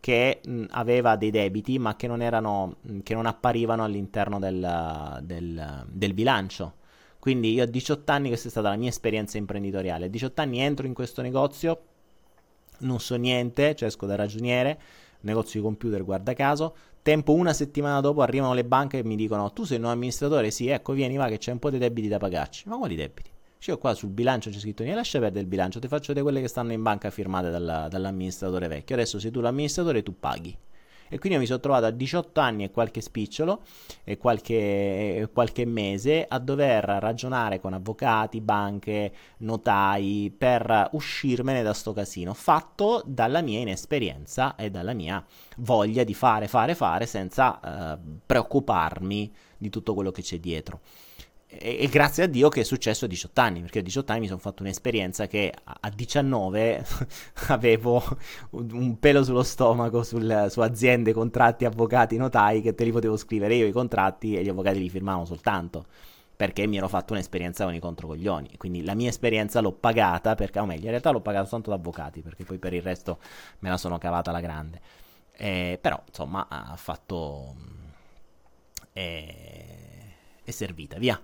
[0.01, 5.21] che mh, aveva dei debiti ma che non, erano, mh, che non apparivano all'interno del,
[5.23, 6.75] del, del bilancio
[7.21, 10.07] quindi io a 18 anni, questa è stata la mia esperienza imprenditoriale.
[10.07, 11.81] A 18 anni entro in questo negozio,
[12.79, 14.81] non so niente, cioè esco da ragioniere,
[15.21, 19.53] negozio di computer guarda caso, tempo una settimana dopo arrivano le banche e mi dicono
[19.53, 22.19] tu sei un amministratore, sì ecco vieni va che c'è un po' di debiti da
[22.19, 23.31] pagarci, ma quali debiti?
[23.59, 26.41] Cioè qua sul bilancio c'è scritto niente, lascia perdere il bilancio, ti faccio vedere quelle
[26.41, 30.57] che stanno in banca firmate dalla, dall'amministratore vecchio, adesso sei tu l'amministratore tu paghi.
[31.13, 33.63] E quindi io mi sono trovato a 18 anni e qualche spicciolo
[34.05, 41.93] e qualche, qualche mese a dover ragionare con avvocati, banche, notai per uscirmene da sto
[41.93, 45.25] casino, fatto dalla mia inesperienza e dalla mia
[45.57, 50.81] voglia di fare, fare, fare senza eh, preoccuparmi di tutto quello che c'è dietro
[51.53, 54.21] e, e, grazie a Dio che è successo a 18 anni, perché a 18 anni
[54.21, 56.87] mi sono fatto un'esperienza che a 19
[57.49, 58.03] avevo
[58.51, 63.57] un pelo sullo stomaco sul, su aziende, contratti, avvocati, notai che te li potevo scrivere
[63.57, 65.87] io i contratti e gli avvocati li firmavano soltanto.
[66.37, 68.57] perché mi ero fatto un'esperienza con i controcoglioni.
[68.57, 71.77] Quindi la mia esperienza l'ho pagata, perché, o meglio, in realtà l'ho pagata soltanto da
[71.77, 73.19] avvocati, perché poi per il resto
[73.59, 74.81] me la sono cavata alla grande.
[75.37, 77.55] Eh, però, insomma, ha fatto...
[78.93, 79.91] Eh,
[80.45, 81.21] è servita, via.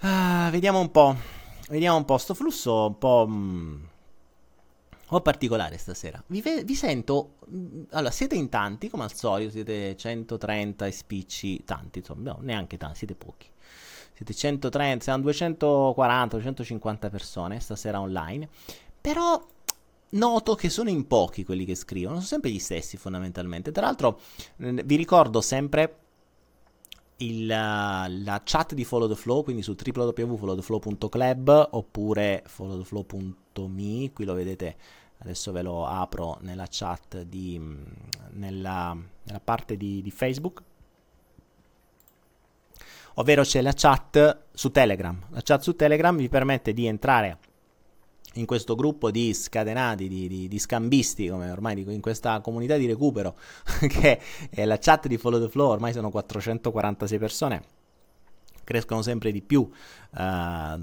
[0.00, 1.16] Ah, vediamo un po'.
[1.68, 2.18] Vediamo un po'.
[2.18, 3.26] Sto flusso un po'...
[3.26, 3.88] Mh,
[5.08, 6.22] un po' particolare stasera.
[6.26, 7.36] Vi, ve- vi, sento.
[7.90, 12.76] Allora, siete in tanti, come al solito, siete 130 e spicci, tanti, insomma, no, neanche
[12.76, 13.48] tanti, siete pochi.
[14.12, 18.48] Siete 130, siamo 240, 250 persone stasera online.
[19.00, 19.46] Però
[20.10, 23.70] noto che sono in pochi quelli che scrivono, sono sempre gli stessi fondamentalmente.
[23.70, 24.20] Tra l'altro,
[24.56, 26.05] vi ricordo sempre
[27.18, 34.76] il, la chat di Follow the Flow, quindi su www.followtheflow.club oppure followtheflow.me, qui lo vedete,
[35.18, 37.60] adesso ve lo apro nella chat di,
[38.30, 40.62] nella, nella parte di, di Facebook
[43.18, 45.18] ovvero c'è la chat su Telegram.
[45.30, 47.38] La chat su Telegram vi permette di entrare
[48.36, 52.86] in questo gruppo di scatenati, di, di, di, scambisti, come ormai in questa comunità di
[52.86, 53.36] recupero,
[53.88, 54.20] che
[54.50, 57.62] è la chat di Follow the Flow, ormai sono 446 persone,
[58.64, 60.80] crescono sempre di più, uh,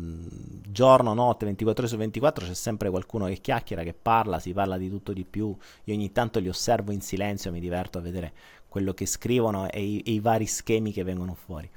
[0.68, 4.78] giorno, notte, 24 ore su 24 c'è sempre qualcuno che chiacchiera, che parla, si parla
[4.78, 8.34] di tutto di più, io ogni tanto li osservo in silenzio, mi diverto a vedere
[8.68, 11.70] quello che scrivono e i, e i vari schemi che vengono fuori.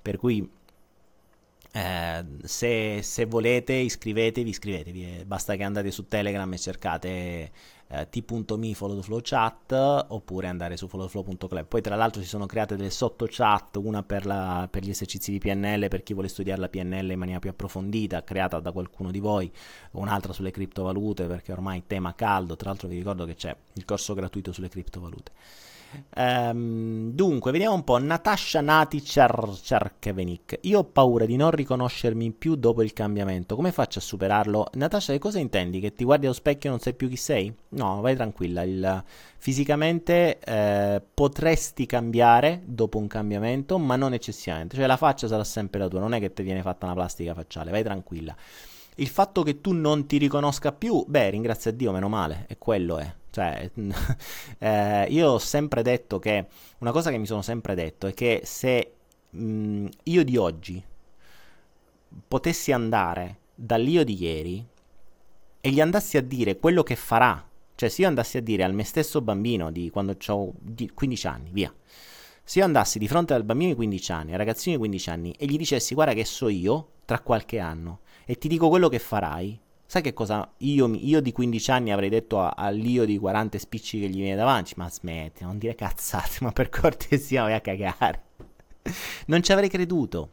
[0.00, 0.48] Per cui
[1.76, 7.52] eh, se, se, volete iscrivetevi, iscrivetevi, eh, basta che andate su Telegram e cercate
[7.88, 9.72] eh, t.me follow the flow chat
[10.08, 11.66] oppure andare su followtheflow.club.
[11.66, 15.30] Poi tra l'altro si sono create delle sotto chat, una per, la, per, gli esercizi
[15.30, 19.10] di PNL per chi vuole studiare la PNL in maniera più approfondita, creata da qualcuno
[19.10, 19.52] di voi,
[19.92, 24.14] un'altra sulle criptovalute perché ormai tema caldo, tra l'altro vi ricordo che c'è il corso
[24.14, 25.32] gratuito sulle criptovalute.
[26.16, 27.98] Um, dunque, vediamo un po'.
[27.98, 30.58] Natasha Nati Cerkevenik.
[30.62, 33.56] Io ho paura di non riconoscermi più dopo il cambiamento.
[33.56, 34.68] Come faccio a superarlo?
[34.74, 35.80] Natasha, che cosa intendi?
[35.80, 37.52] Che ti guardi allo specchio e non sai più chi sei?
[37.70, 38.62] No, vai tranquilla.
[38.62, 39.04] Il,
[39.38, 44.76] fisicamente eh, potresti cambiare dopo un cambiamento, ma non eccessivamente.
[44.76, 46.00] Cioè, la faccia sarà sempre la tua.
[46.00, 47.70] Non è che ti viene fatta una plastica facciale.
[47.70, 48.34] Vai tranquilla.
[48.98, 52.46] Il fatto che tu non ti riconosca più, beh, ringrazia Dio, meno male.
[52.48, 53.12] E quello è.
[53.36, 53.70] Cioè,
[54.60, 56.46] eh, io ho sempre detto che
[56.78, 58.94] una cosa che mi sono sempre detto è che se
[59.28, 60.82] mh, io di oggi
[62.26, 64.66] potessi andare dall'io di ieri
[65.60, 68.72] e gli andassi a dire quello che farà, cioè se io andassi a dire al
[68.72, 70.52] me stesso bambino di quando ho
[70.94, 71.70] 15 anni, via,
[72.42, 75.32] se io andassi di fronte al bambino di 15 anni, al ragazzino di 15 anni
[75.32, 78.98] e gli dicessi guarda che so io tra qualche anno e ti dico quello che
[78.98, 84.00] farai, Sai che cosa io, io, di 15 anni avrei detto all'io di 40 spicci
[84.00, 84.72] che gli viene davanti?
[84.76, 88.22] Ma smetti, non dire cazzate, ma per cortesia vai a cagare.
[89.26, 90.30] non ci avrei creduto.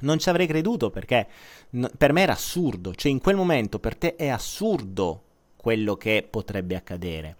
[0.00, 1.26] Non ci avrei creduto perché
[1.70, 2.94] no, per me era assurdo.
[2.94, 5.24] Cioè in quel momento per te è assurdo
[5.56, 7.36] quello che potrebbe accadere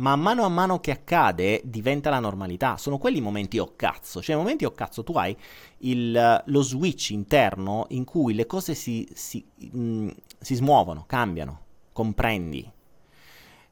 [0.00, 2.76] ma mano a mano che accade diventa la normalità.
[2.76, 5.36] Sono quelli momenti o oh cazzo, cioè i momenti o oh cazzo tu hai
[5.78, 10.08] il, lo switch interno in cui le cose si, si, mh, mm,
[10.40, 11.60] si smuovono, cambiano,
[11.92, 12.70] comprendi.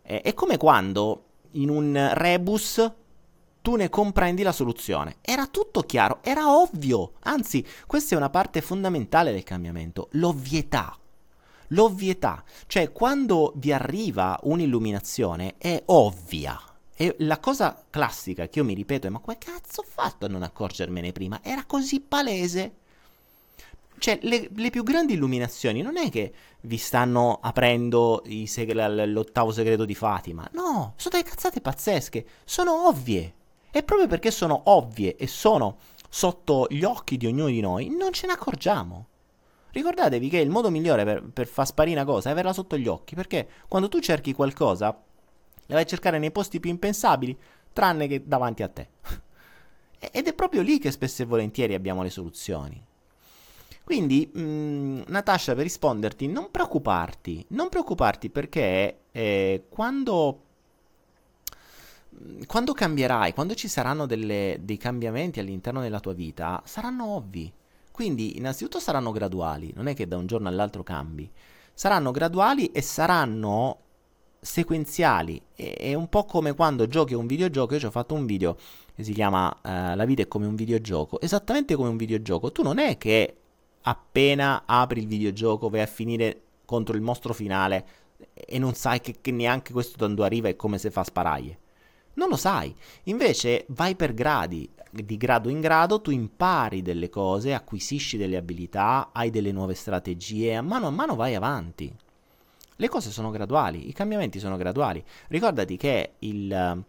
[0.03, 2.93] È, è come quando in un rebus
[3.63, 5.17] tu ne comprendi la soluzione.
[5.23, 7.13] Era tutto chiaro, era ovvio.
[7.21, 10.95] Anzi, questa è una parte fondamentale del cambiamento, l'ovvietà
[11.69, 16.61] l'ovvietà, cioè quando vi arriva un'illuminazione è ovvia.
[16.95, 20.29] E la cosa classica che io mi ripeto è: ma come cazzo ho fatto a
[20.29, 21.41] non accorgermene prima?
[21.43, 22.75] Era così palese.
[23.99, 28.73] Cioè, le, le più grandi illuminazioni non è che vi stanno aprendo seg-
[29.07, 30.49] l'ottavo segreto di Fatima.
[30.53, 32.27] No, sono delle cazzate pazzesche.
[32.45, 33.35] Sono ovvie.
[33.71, 38.13] E proprio perché sono ovvie e sono sotto gli occhi di ognuno di noi, non
[38.13, 39.07] ce ne accorgiamo.
[39.71, 42.87] Ricordatevi che il modo migliore per, per far sparire una cosa è averla sotto gli
[42.87, 47.37] occhi, perché quando tu cerchi qualcosa, la vai a cercare nei posti più impensabili,
[47.73, 48.89] tranne che davanti a te.
[50.01, 52.83] Ed è proprio lì che spesso e volentieri abbiamo le soluzioni.
[53.89, 60.43] Quindi, mh, mm, Natasha, per risponderti, non preoccuparti, non preoccuparti perché eh, quando,
[62.47, 67.51] quando cambierai, quando ci saranno delle, dei cambiamenti all'interno della tua vita, saranno ovvi.
[67.99, 71.29] Quindi innanzitutto saranno graduali, non è che da un giorno all'altro cambi.
[71.75, 73.79] Saranno graduali e saranno
[74.39, 75.43] sequenziali.
[75.53, 77.75] È, è un po' come quando giochi un videogioco.
[77.75, 78.57] Io ci ho fatto un video
[78.95, 81.21] che si chiama uh, La vita è come un videogioco.
[81.21, 82.53] Esattamente come un videogioco.
[82.53, 83.37] Tu non è che
[83.83, 87.85] appena apri il videogioco vai a finire contro il mostro finale
[88.33, 91.59] e non sai che, che neanche questo quando arriva è come se fa sparaglie.
[92.19, 92.75] Non lo sai.
[93.05, 99.11] Invece vai per gradi, di grado in grado tu impari delle cose, acquisisci delle abilità,
[99.13, 101.95] hai delle nuove strategie, a mano a mano vai avanti.
[102.75, 105.03] Le cose sono graduali, i cambiamenti sono graduali.
[105.29, 106.85] Ricordati che il,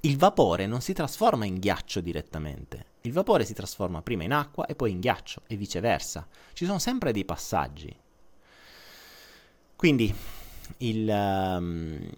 [0.00, 2.86] il vapore non si trasforma in ghiaccio direttamente.
[3.00, 6.24] Il vapore si trasforma prima in acqua e poi in ghiaccio e viceversa.
[6.52, 7.92] Ci sono sempre dei passaggi.
[9.74, 10.14] Quindi
[10.78, 12.08] il, um,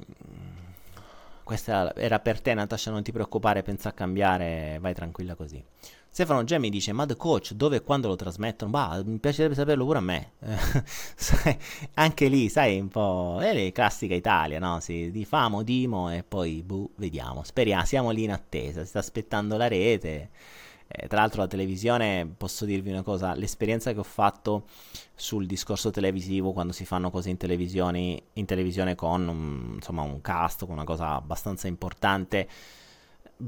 [1.45, 5.63] questa era per te, Natasha, non ti preoccupare, pensa a cambiare, vai tranquilla così.
[6.09, 8.71] Stefano G mi dice, ma The Coach dove e quando lo trasmettono?
[8.71, 10.33] Bah, mi piacerebbe saperlo pure a me.
[11.95, 13.39] anche lì, sai, un po'...
[13.41, 14.79] È la classica Italia, no?
[14.79, 17.43] Si, di famo, dimo e poi, buh, vediamo.
[17.43, 20.31] Speriamo, siamo lì in attesa, si sta aspettando la rete.
[20.87, 24.67] Eh, tra l'altro la televisione, posso dirvi una cosa, l'esperienza che ho fatto
[25.15, 27.37] sul discorso televisivo quando si fanno cose in
[28.35, 32.49] in televisione con un, insomma, un cast, con una cosa abbastanza importante,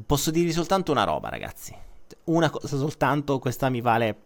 [0.05, 1.75] posso dirvi soltanto una roba ragazzi,
[2.25, 4.23] una cosa soltanto, questa mi vale,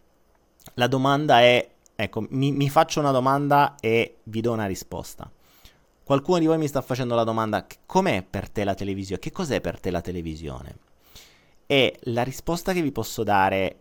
[0.75, 5.31] la domanda è, ecco, mi, mi faccio una domanda e vi do una risposta.
[6.05, 9.21] Qualcuno di voi mi sta facendo la domanda, com'è per te la televisione?
[9.21, 10.89] Che cos'è per te la televisione?
[11.71, 13.79] E la risposta che vi posso dare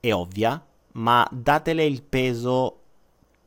[0.00, 2.78] è ovvia, ma datele il peso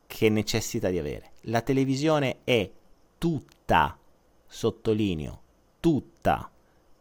[0.06, 1.32] che necessita di avere.
[1.46, 2.70] La televisione è
[3.18, 3.98] tutta,
[4.46, 5.42] sottolineo,
[5.80, 6.48] tutta,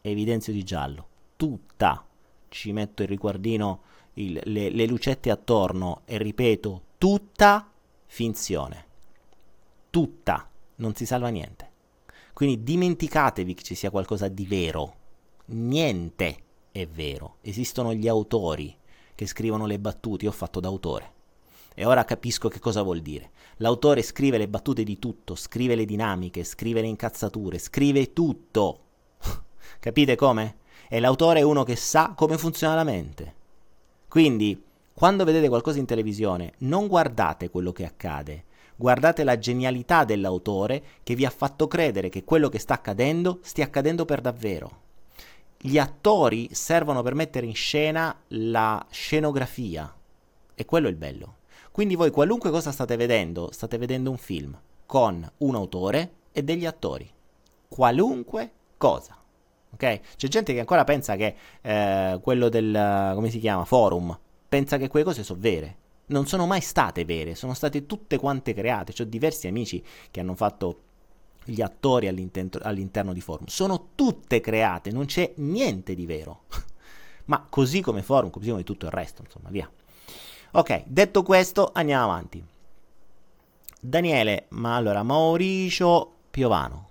[0.01, 2.03] evidenzio di giallo, tutta,
[2.49, 3.81] ci metto il riguardino,
[4.13, 7.69] il, le, le lucette attorno e ripeto, tutta
[8.07, 8.85] finzione.
[9.91, 11.69] Tutta, non si salva niente.
[12.33, 14.95] Quindi dimenticatevi che ci sia qualcosa di vero.
[15.45, 16.42] Niente
[16.73, 17.35] è vero.
[17.41, 18.75] Esistono gli autori
[19.13, 21.11] che scrivono le battute, io ho fatto d'autore.
[21.75, 23.29] E ora capisco che cosa vuol dire.
[23.57, 28.79] L'autore scrive le battute di tutto, scrive le dinamiche, scrive le incazzature, scrive tutto.
[29.79, 30.55] Capite come?
[30.89, 33.35] E l'autore è uno che sa come funziona la mente.
[34.07, 34.59] Quindi,
[34.95, 38.45] quando vedete qualcosa in televisione, non guardate quello che accade,
[38.75, 43.65] guardate la genialità dell'autore che vi ha fatto credere che quello che sta accadendo stia
[43.65, 44.81] accadendo per davvero
[45.65, 49.95] gli attori servono per mettere in scena la scenografia.
[50.55, 51.35] E quello è il bello.
[51.71, 56.65] Quindi voi qualunque cosa state vedendo, state vedendo un film con un autore e degli
[56.65, 57.09] attori.
[57.69, 59.17] Qualunque cosa.
[59.71, 60.01] Ok?
[60.17, 64.89] C'è gente che ancora pensa che eh, quello del, come si chiama, forum, pensa che
[64.89, 65.77] quelle cose sono vere.
[66.07, 69.01] Non sono mai state vere, sono state tutte quante create.
[69.01, 70.81] Ho diversi amici che hanno fatto
[71.45, 73.45] gli attori all'interno, di Forum.
[73.47, 76.43] Sono tutte create, non c'è niente di vero.
[77.25, 79.69] Ma così come Forum, così come tutto il resto, insomma, via.
[80.51, 82.43] Ok, detto questo, andiamo avanti.
[83.79, 86.89] Daniele, ma allora Mauricio Piovano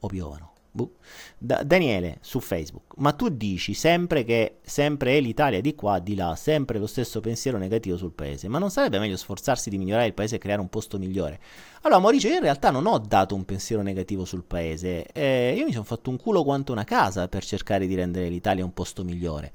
[0.00, 0.51] o Piovano?
[0.74, 0.92] Boh.
[1.36, 6.14] Da- Daniele su Facebook, ma tu dici sempre che sempre è l'Italia di qua, di
[6.14, 10.06] là, sempre lo stesso pensiero negativo sul paese, ma non sarebbe meglio sforzarsi di migliorare
[10.06, 11.40] il paese e creare un posto migliore?
[11.82, 15.66] Allora, Mauricio, io in realtà non ho dato un pensiero negativo sul paese, eh, io
[15.66, 19.04] mi sono fatto un culo quanto una casa per cercare di rendere l'Italia un posto
[19.04, 19.52] migliore.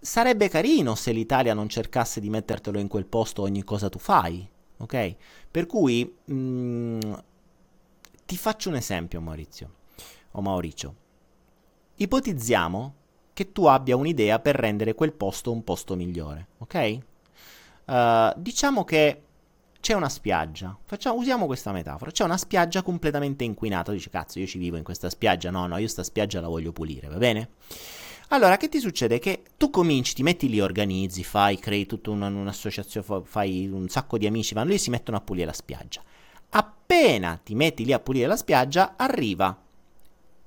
[0.00, 4.48] Sarebbe carino se l'Italia non cercasse di mettertelo in quel posto ogni cosa tu fai,
[4.78, 5.16] ok?
[5.50, 7.00] Per cui mh, mm,
[8.24, 9.76] ti faccio un esempio, Maurizio
[10.32, 10.94] o Mauricio.
[11.96, 12.94] Ipotizziamo
[13.32, 16.98] che tu abbia un'idea per rendere quel posto un posto migliore, ok?
[17.84, 19.22] Uh, diciamo che
[19.80, 24.46] c'è una spiaggia, Facciamo, usiamo questa metafora, c'è una spiaggia completamente inquinata, dici cazzo io
[24.46, 27.50] ci vivo in questa spiaggia, no no io sta spiaggia la voglio pulire, va bene?
[28.30, 29.18] Allora che ti succede?
[29.18, 34.18] Che tu cominci, ti metti lì, organizzi, fai, crei tutta una, un'associazione, fai un sacco
[34.18, 36.02] di amici, vanno lì si mettono a pulire la spiaggia.
[36.50, 39.56] Appena ti metti lì a pulire la spiaggia, arriva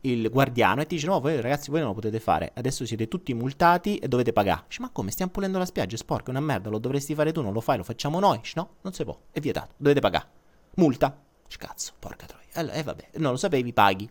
[0.02, 2.52] il guardiano e ti dice no voi ragazzi voi non lo potete fare.
[2.54, 4.64] Adesso siete tutti multati e dovete pagare.
[4.68, 5.12] Dice ma come?
[5.12, 5.96] Stiamo pulendo la spiaggia?
[5.96, 8.40] È sporca è una merda lo dovresti fare tu non lo fai lo facciamo noi.
[8.40, 10.28] Dice no non si può è vietato dovete pagare.
[10.76, 11.16] Multa.
[11.46, 12.46] Dice cazzo porca troia.
[12.54, 14.10] E allora, eh, vabbè non lo sapevi paghi.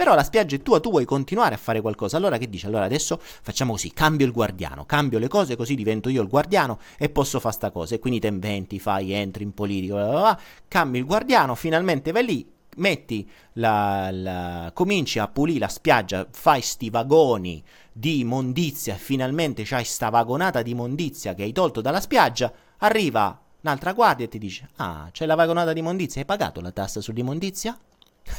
[0.00, 2.16] Però la spiaggia è tua, tu vuoi continuare a fare qualcosa.
[2.16, 2.64] Allora che dici?
[2.64, 6.78] Allora adesso facciamo così, cambio il guardiano, cambio le cose così divento io il guardiano
[6.96, 7.96] e posso fare sta cosa.
[7.96, 12.12] E quindi te inventi, fai, entri in politica, bla bla bla, cambi il guardiano, finalmente
[12.12, 12.50] vai lì,
[12.80, 17.62] metti la, la, cominci a pulire la spiaggia, fai sti vagoni
[17.92, 23.92] di immondizia, finalmente c'hai sta vagonata di immondizia che hai tolto dalla spiaggia, arriva un'altra
[23.92, 27.78] guardia e ti dice, ah, c'è la vagonata di immondizia, hai pagato la tassa sull'immondizia?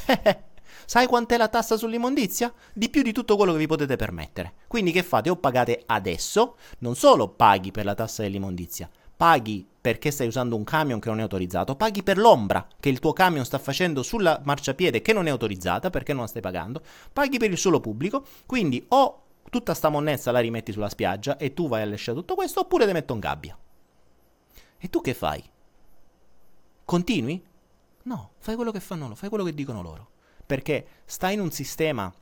[0.84, 2.52] Sai quant'è la tassa sull'immondizia?
[2.72, 4.54] Di più di tutto quello che vi potete permettere.
[4.66, 5.30] Quindi che fate?
[5.30, 10.62] O pagate adesso, non solo paghi per la tassa dell'immondizia, paghi perché stai usando un
[10.62, 14.40] camion che non è autorizzato, paghi per l'ombra che il tuo camion sta facendo sulla
[14.44, 16.80] marciapiede che non è autorizzata perché non la stai pagando,
[17.12, 21.52] paghi per il solo pubblico, quindi o tutta sta monnezza la rimetti sulla spiaggia e
[21.52, 23.58] tu vai a lasciare tutto questo oppure ti metto in gabbia.
[24.78, 25.42] E tu che fai?
[26.84, 27.44] Continui?
[28.04, 30.10] No, fai quello che fanno loro, fai quello che dicono loro.
[30.46, 32.12] Perché stai in un sistema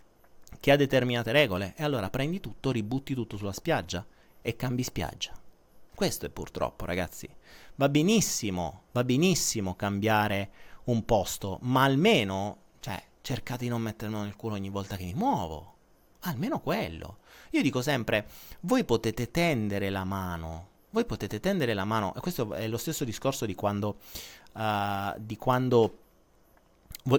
[0.58, 4.04] che ha determinate regole e allora prendi tutto, ributti tutto sulla spiaggia
[4.40, 5.32] e cambi spiaggia.
[6.00, 7.28] Questo è purtroppo, ragazzi.
[7.74, 10.50] Va benissimo, va benissimo cambiare
[10.84, 15.12] un posto, ma almeno, cioè, cercate di non mettermelo nel culo ogni volta che mi
[15.12, 15.74] muovo.
[16.20, 17.18] Almeno quello.
[17.50, 18.26] Io dico sempre,
[18.60, 23.04] voi potete tendere la mano, voi potete tendere la mano, e questo è lo stesso
[23.04, 23.98] discorso di quando,
[24.54, 25.98] uh, di quando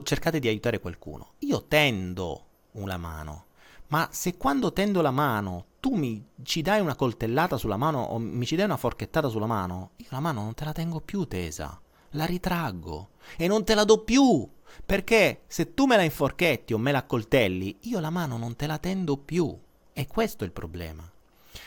[0.02, 1.34] cercate di aiutare qualcuno.
[1.42, 3.46] Io tendo una mano,
[3.90, 8.20] ma se quando tendo la mano tu mi ci dai una coltellata sulla mano o
[8.20, 11.26] mi ci dai una forchettata sulla mano, io la mano non te la tengo più
[11.26, 14.48] tesa, la ritraggo e non te la do più.
[14.86, 18.68] Perché se tu me la inforchetti o me la accoltelli, io la mano non te
[18.68, 19.58] la tendo più.
[19.92, 21.10] E questo è il problema.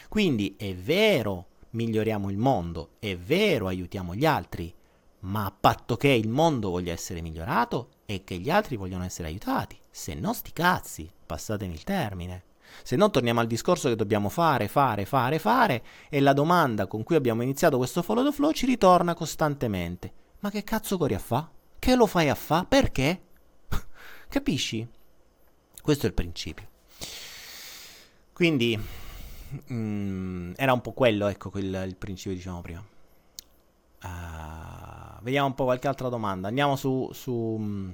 [0.09, 4.73] Quindi è vero, miglioriamo il mondo, è vero, aiutiamo gli altri,
[5.21, 9.29] ma a patto che il mondo voglia essere migliorato e che gli altri vogliono essere
[9.29, 9.79] aiutati.
[9.91, 12.45] Se no, sti cazzi, passatemi il termine.
[12.83, 17.03] Se no, torniamo al discorso che dobbiamo fare, fare, fare, fare, e la domanda con
[17.03, 20.12] cui abbiamo iniziato questo follow the flow ci ritorna costantemente.
[20.41, 21.51] Ma che cazzo corri a fa?
[21.79, 22.64] Che lo fai a fa?
[22.64, 23.22] Perché?
[24.29, 24.87] Capisci?
[25.81, 26.68] Questo è il principio.
[28.33, 28.79] Quindi,
[29.72, 32.85] mm, era un po' quello, ecco, quel, il principio che dicevamo prima.
[34.03, 36.49] Uh, vediamo un po' qualche altra domanda.
[36.49, 37.09] Andiamo su...
[37.12, 37.91] su mm,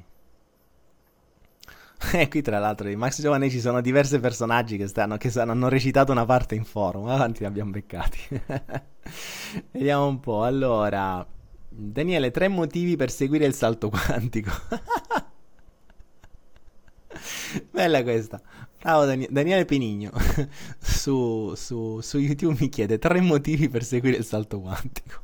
[2.13, 5.53] e qui tra l'altro di Max Giovanni ci sono diversi personaggi che, stanno, che stanno,
[5.53, 7.07] hanno recitato una parte in forum.
[7.09, 8.19] Avanti, li abbiamo beccati.
[9.71, 10.43] Vediamo un po'.
[10.45, 11.27] Allora,
[11.69, 14.51] Daniele, tre motivi per seguire il salto quantico.
[17.71, 18.41] Bella questa.
[18.81, 20.11] Bravo Dan- Daniele Penigno.
[20.79, 25.23] su, su, su YouTube mi chiede tre motivi per seguire il salto quantico.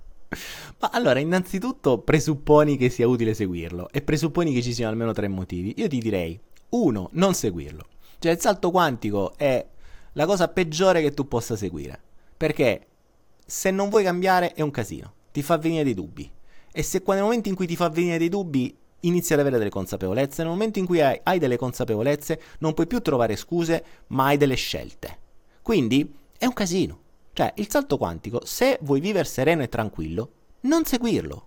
[0.80, 5.28] Ma allora, innanzitutto presupponi che sia utile seguirlo e presupponi che ci siano almeno tre
[5.28, 5.72] motivi.
[5.78, 6.38] Io ti direi
[6.70, 7.86] uno, non seguirlo.
[8.18, 9.64] Cioè il salto quantico è
[10.12, 12.00] la cosa peggiore che tu possa seguire.
[12.36, 12.86] Perché
[13.44, 16.30] se non vuoi cambiare è un casino, ti fa venire dei dubbi.
[16.72, 19.70] E se nel momento in cui ti fa venire dei dubbi inizi ad avere delle
[19.70, 24.26] consapevolezze, nel momento in cui hai, hai delle consapevolezze non puoi più trovare scuse, ma
[24.26, 25.18] hai delle scelte.
[25.62, 27.00] Quindi è un casino.
[27.32, 31.46] Cioè il salto quantico, se vuoi vivere sereno e tranquillo, non seguirlo.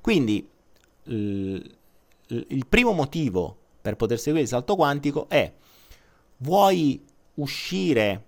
[0.00, 0.46] Quindi
[1.04, 1.76] il,
[2.26, 3.56] il primo motivo
[3.88, 5.50] per poter seguire il salto quantico è
[6.38, 7.02] vuoi
[7.34, 8.24] uscire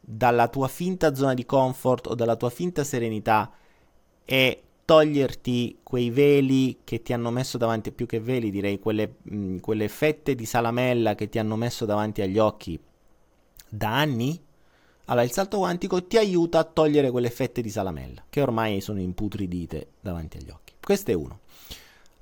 [0.00, 3.52] dalla tua finta zona di comfort o dalla tua finta serenità
[4.24, 9.56] e toglierti quei veli che ti hanno messo davanti, più che veli direi, quelle, mh,
[9.58, 12.80] quelle fette di salamella che ti hanno messo davanti agli occhi
[13.68, 14.40] da anni?
[15.06, 19.00] Allora il salto quantico ti aiuta a togliere quelle fette di salamella che ormai sono
[19.00, 20.72] imputridite davanti agli occhi.
[20.80, 21.40] Questo è uno.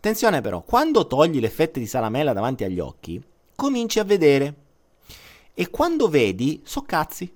[0.04, 3.18] Attenzione però, quando togli le fette di salamella davanti agli occhi,
[3.56, 4.54] cominci a vedere.
[5.54, 7.32] E quando vedi, so cazzi.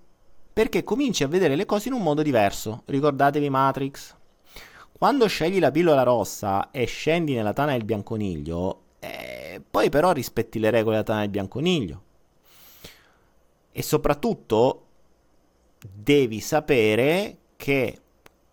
[0.52, 2.82] Perché cominci a vedere le cose in un modo diverso.
[2.84, 4.14] Ricordatevi Matrix.
[4.92, 10.58] Quando scegli la pillola rossa e scendi nella tana del bianconiglio, eh, poi però rispetti
[10.58, 12.02] le regole della tana del bianconiglio.
[13.72, 14.84] E soprattutto
[15.90, 17.98] devi sapere che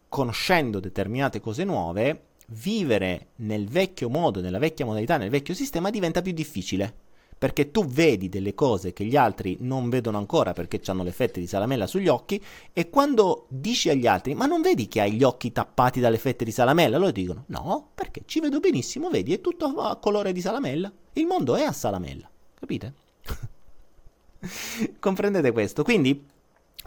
[0.08, 6.22] conoscendo determinate cose nuove vivere nel vecchio modo, nella vecchia modalità, nel vecchio sistema diventa
[6.22, 7.04] più difficile.
[7.38, 11.42] Perché tu vedi delle cose che gli altri non vedono ancora perché hanno le fette
[11.42, 12.42] di salamella sugli occhi
[12.72, 16.46] e quando dici agli altri ma non vedi che hai gli occhi tappati dalle fette
[16.46, 16.98] di salamella?
[16.98, 20.90] Loro dicono no, perché ci vedo benissimo, vedi, è tutto a colore di salamella.
[21.14, 22.94] Il mondo è a salamella, capite?
[25.00, 25.84] Comprendete questo?
[25.84, 26.26] Quindi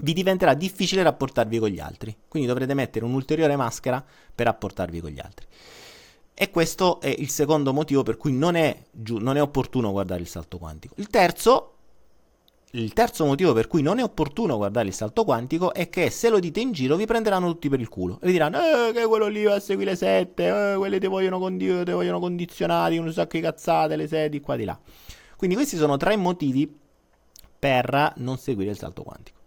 [0.01, 2.17] vi diventerà difficile rapportarvi con gli altri.
[2.29, 5.47] Quindi dovrete mettere un'ulteriore maschera per rapportarvi con gli altri.
[6.41, 10.21] E questo è il secondo motivo per cui non è, giu- non è opportuno guardare
[10.21, 10.95] il salto quantico.
[10.99, 11.73] Il terzo,
[12.73, 16.29] il terzo motivo per cui non è opportuno guardare il salto quantico è che se
[16.29, 18.21] lo dite in giro vi prenderanno tutti per il culo.
[18.23, 21.09] E vi diranno, eh, che quello lì va a seguire le sette, eh, quelle ti
[21.09, 24.79] vogliono, condi- vogliono condizionati, un sacco di cazzate, le sedi, qua di là.
[25.37, 26.73] Quindi questi sono tre motivi
[27.59, 29.38] per non seguire il salto quantico.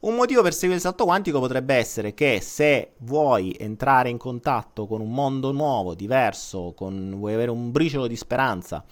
[0.00, 4.86] Un motivo per seguire il salto quantico potrebbe essere che se vuoi entrare in contatto
[4.86, 8.84] con un mondo nuovo, diverso, con, vuoi avere un briciolo di speranza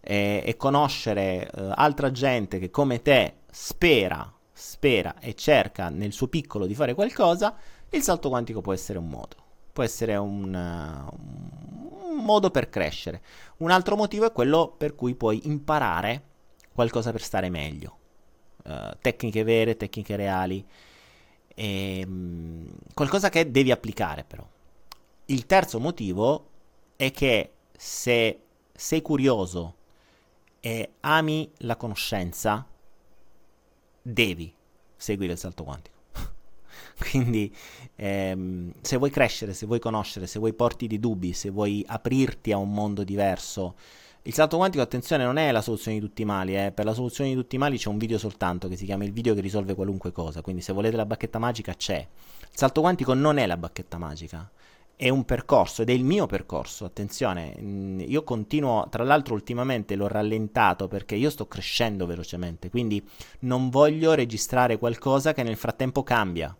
[0.00, 6.28] e, e conoscere eh, altra gente che come te spera, spera e cerca nel suo
[6.28, 7.56] piccolo di fare qualcosa,
[7.88, 9.36] il salto quantico può essere un modo.
[9.72, 13.22] può essere un, un modo per crescere.
[13.58, 16.22] Un altro motivo è quello per cui puoi imparare
[16.74, 18.00] qualcosa per stare meglio.
[18.64, 20.64] Uh, tecniche vere, tecniche reali,
[21.54, 24.46] e, um, qualcosa che devi applicare però.
[25.26, 26.48] Il terzo motivo
[26.96, 28.40] è che se
[28.72, 29.76] sei curioso
[30.60, 32.66] e ami la conoscenza,
[34.00, 34.54] devi
[34.96, 35.96] seguire il salto quantico.
[36.98, 37.54] Quindi
[37.96, 42.52] ehm, se vuoi crescere, se vuoi conoscere, se vuoi porti di dubbi, se vuoi aprirti
[42.52, 43.76] a un mondo diverso,
[44.26, 46.72] il salto quantico, attenzione, non è la soluzione di tutti i mali, eh.
[46.72, 49.12] per la soluzione di tutti i mali c'è un video soltanto che si chiama il
[49.12, 51.98] video che risolve qualunque cosa, quindi se volete la bacchetta magica c'è.
[52.40, 54.50] Il salto quantico non è la bacchetta magica,
[54.96, 59.94] è un percorso ed è il mio percorso, attenzione, mm, io continuo, tra l'altro ultimamente
[59.94, 63.06] l'ho rallentato perché io sto crescendo velocemente, quindi
[63.40, 66.56] non voglio registrare qualcosa che nel frattempo cambia.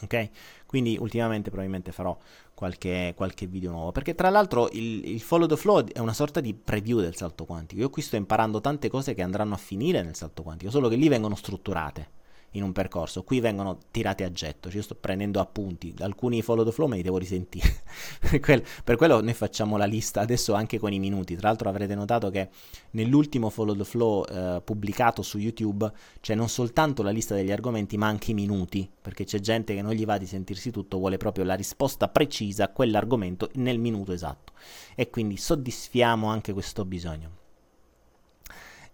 [0.00, 0.30] Ok?
[0.66, 2.16] Quindi ultimamente probabilmente farò
[2.54, 3.92] qualche, qualche video nuovo.
[3.92, 7.44] Perché tra l'altro il, il, follow the flow è una sorta di preview del salto
[7.44, 7.80] quantico.
[7.82, 10.96] Io qui sto imparando tante cose che andranno a finire nel salto quantico, solo che
[10.96, 12.22] lì vengono strutturate
[12.54, 13.22] in un percorso.
[13.22, 16.96] Qui vengono tirate a getto, cioè io sto prendendo appunti, alcuni follow the flow me
[16.96, 17.82] li devo risentire.
[18.20, 21.36] per, quello, per, quello noi facciamo la lista adesso anche con i minuti.
[21.36, 22.48] Tra l'altro avrete notato che
[22.90, 25.90] nell'ultimo follow the flow eh, pubblicato su YouTube
[26.20, 29.82] c'è non soltanto la lista degli argomenti, ma anche i minuti, perché c'è gente che
[29.82, 34.12] non gli va di sentirsi tutto, vuole proprio la risposta precisa a quell'argomento nel minuto
[34.12, 34.52] esatto.
[34.94, 37.43] E quindi soddisfiamo anche questo bisogno.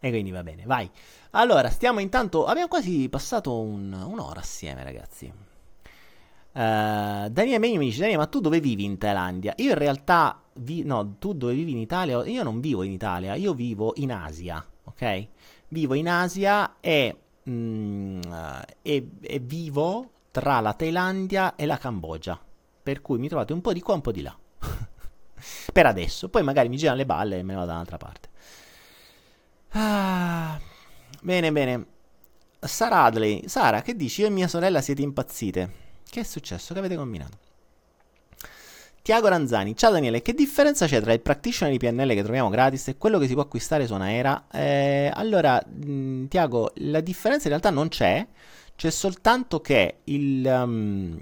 [0.02, 0.90] E quindi va bene, vai.
[1.32, 2.46] Allora, stiamo intanto.
[2.46, 5.30] Abbiamo quasi passato un, un'ora assieme, ragazzi.
[6.52, 9.52] Uh, Daniele Megni mi dice: Daniele, ma tu dove vivi in Thailandia?
[9.58, 10.42] Io in realtà.
[10.54, 12.24] Vi- no, tu dove vivi in Italia?
[12.24, 15.28] Io non vivo in Italia, io vivo in Asia, ok?
[15.68, 17.16] Vivo in Asia e,
[17.48, 18.20] mm,
[18.82, 22.38] e, e vivo tra la Thailandia e la Cambogia.
[22.82, 24.36] Per cui mi trovate un po' di qua, un po' di là.
[25.72, 26.28] per adesso.
[26.30, 28.29] Poi magari mi girano le balle e me ne vado da un'altra parte.
[29.72, 30.58] Ah,
[31.22, 31.86] bene, bene.
[32.60, 33.48] Sara Adley.
[33.48, 34.22] Sara, che dici?
[34.22, 35.72] Io e mia sorella siete impazzite.
[36.08, 36.72] Che è successo?
[36.72, 37.38] Che avete combinato?
[39.02, 39.74] Tiago Ranzani.
[39.76, 43.18] Ciao Daniele, che differenza c'è tra il practitioner di PNL che troviamo gratis e quello
[43.18, 44.46] che si può acquistare su Anaera?
[44.52, 48.26] Eh, allora, mh, Tiago, la differenza in realtà non c'è.
[48.76, 51.18] C'è soltanto che il, um,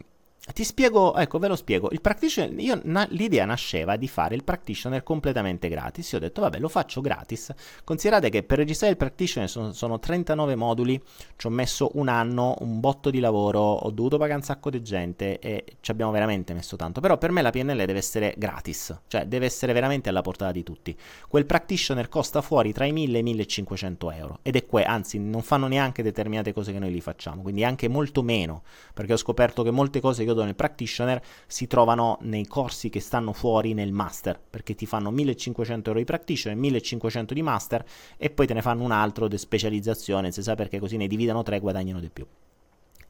[0.52, 1.88] ti spiego, ecco, ve lo spiego.
[1.90, 6.10] Il practitioner, io, na, l'idea nasceva di fare il practitioner completamente gratis.
[6.12, 7.52] Io ho detto, vabbè, lo faccio gratis.
[7.84, 11.00] Considerate che per registrare il practitioner sono, sono 39 moduli,
[11.36, 14.82] ci ho messo un anno, un botto di lavoro, ho dovuto pagare un sacco di
[14.82, 17.00] gente e ci abbiamo veramente messo tanto.
[17.00, 20.62] Però per me la PNL deve essere gratis, cioè deve essere veramente alla portata di
[20.62, 20.96] tutti.
[21.28, 24.38] Quel practitioner costa fuori tra i 1000 e i 1500 euro.
[24.42, 27.88] Ed è que, anzi, non fanno neanche determinate cose che noi li facciamo, quindi anche
[27.88, 28.62] molto meno,
[28.94, 32.88] perché ho scoperto che molte cose che io do nel practitioner si trovano nei corsi
[32.88, 37.84] che stanno fuori nel master, perché ti fanno 1500 euro di practitioner, 1500 di master
[38.16, 41.42] e poi te ne fanno un altro di specializzazione, se sai perché così ne dividono
[41.42, 42.26] tre e guadagnano di più.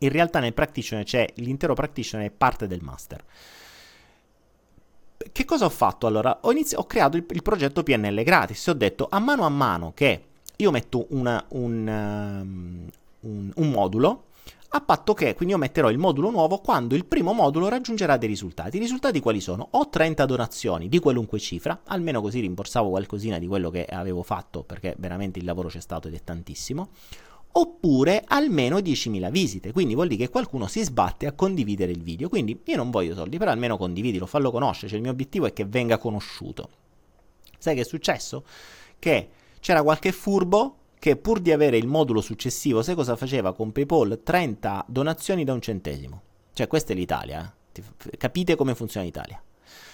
[0.01, 3.25] In realtà nel practitioner c'è l'intero practitioner è parte del master.
[5.33, 6.39] Che cosa ho fatto allora?
[6.43, 9.93] Ho, inizi- ho creato il, il, progetto PNL gratis ho detto a mano a mano
[9.93, 10.23] che
[10.57, 12.89] io metto una, un, um,
[13.21, 14.28] un, un modulo
[14.71, 18.29] a patto che quindi io metterò il modulo nuovo quando il primo modulo raggiungerà dei
[18.29, 18.77] risultati.
[18.77, 19.67] I risultati quali sono?
[19.71, 24.65] Ho 30 donazioni di qualunque cifra, almeno così rimborsavo qualcosina di quello che avevo fatto
[24.65, 26.91] perché veramente il lavoro c'è stato ed è tantissimo.
[27.51, 32.29] Oppure almeno 10.000 visite, quindi vuol dire che qualcuno si sbatte a condividere il video.
[32.29, 35.55] Quindi io non voglio soldi, però almeno condividilo, fallo conoscere, cioè il mio obiettivo è
[35.55, 36.69] che venga conosciuto.
[37.57, 38.45] Sai che è successo?
[38.99, 39.29] Che
[39.61, 44.21] c'era qualche furbo che pur di avere il modulo successivo, sai cosa faceva con PayPal?
[44.23, 46.23] 30 donazioni da un centesimo.
[46.53, 47.55] Cioè, questa è l'Italia.
[47.73, 48.17] Eh?
[48.17, 49.41] Capite come funziona l'Italia?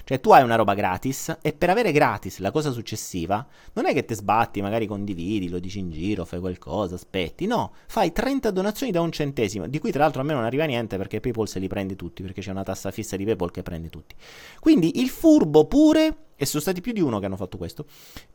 [0.04, 3.92] Cioè, tu hai una roba gratis e per avere gratis la cosa successiva, non è
[3.92, 7.46] che te sbatti, magari condividi, lo dici in giro, fai qualcosa, aspetti.
[7.46, 10.64] No, fai 30 donazioni da un centesimo, di cui tra l'altro a me non arriva
[10.64, 13.62] niente perché PayPal se li prende tutti, perché c'è una tassa fissa di PayPal che
[13.62, 14.14] prende tutti.
[14.60, 17.86] Quindi il furbo pure, e sono stati più di uno che hanno fatto questo,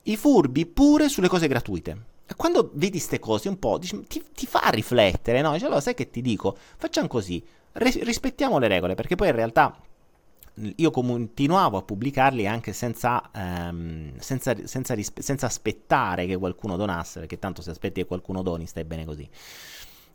[0.03, 4.45] i furbi pure sulle cose gratuite quando vedi queste cose un po' dici, ti, ti,
[4.45, 5.57] fa riflettere, no?
[5.57, 6.55] Cioè, allora sai che ti dico?
[6.77, 9.75] Facciamo così, ris- rispettiamo le regole, perché poi in realtà
[10.75, 17.19] io continuavo a pubblicarli anche senza, um, senza, senza, rispe- senza, aspettare che qualcuno donasse,
[17.19, 19.27] perché tanto se aspetti che qualcuno doni stai bene così.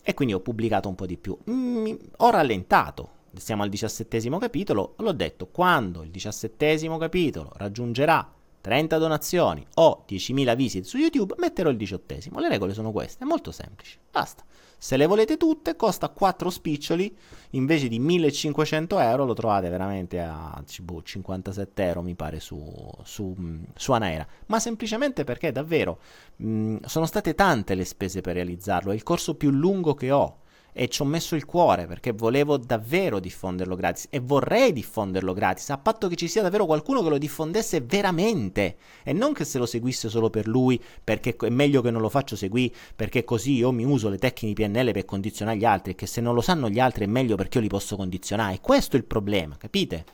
[0.03, 1.37] E quindi ho pubblicato un po' di più.
[1.51, 8.31] Mm, ho rallentato, siamo al diciassettesimo capitolo, l'ho detto, quando il diciassettesimo capitolo raggiungerà
[8.65, 12.41] 30 donazioni o 10.000 visite su YouTube, metterò il diciottesimo.
[12.41, 13.99] Le regole sono queste, molto semplice.
[14.11, 14.43] Basta.
[14.79, 17.15] Se le volete tutte, costa 4 spiccioli
[17.51, 19.27] invece di 1500 euro.
[19.27, 23.37] Lo trovate veramente a boh, 57 euro, mi pare, su, su,
[23.75, 24.27] su Anaera.
[24.47, 26.01] Ma semplicemente perché davvero
[26.37, 28.93] mh, sono state tante le spese per realizzarlo.
[28.93, 30.39] È il corso più lungo che ho
[30.77, 35.71] e ci ho messo il cuore perché volevo davvero diffonderlo gratis e vorrei diffonderlo gratis
[35.71, 39.59] a patto che ci sia davvero qualcuno che lo diffondesse veramente e non che se
[39.59, 43.53] lo seguisse solo per lui perché è meglio che non lo faccio seguire perché così
[43.53, 46.41] io mi uso le tecniche PNL per condizionare gli altri e che se non lo
[46.41, 48.59] sanno gli altri è meglio perché io li posso condizionare.
[48.61, 50.05] Questo è il problema, capite?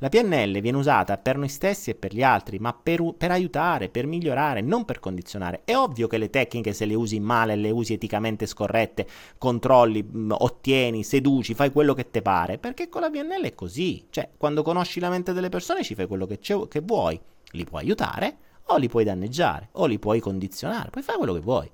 [0.00, 3.88] La PNL viene usata per noi stessi e per gli altri, ma per, per, aiutare,
[3.88, 5.62] per migliorare, non per condizionare.
[5.64, 11.02] È ovvio che le tecniche, se le usi male, le usi eticamente scorrette, controlli, ottieni,
[11.02, 14.06] seduci, fai quello che ti pare, perché con la PNL è così.
[14.08, 17.20] Cioè, quando conosci la mente delle persone ci fai quello che, che vuoi.
[17.52, 18.36] Li puoi aiutare
[18.66, 21.70] o li puoi danneggiare o li puoi condizionare, puoi fare quello che vuoi.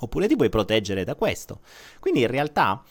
[0.00, 1.60] Oppure ti puoi proteggere da questo.
[2.00, 2.82] Quindi in realtà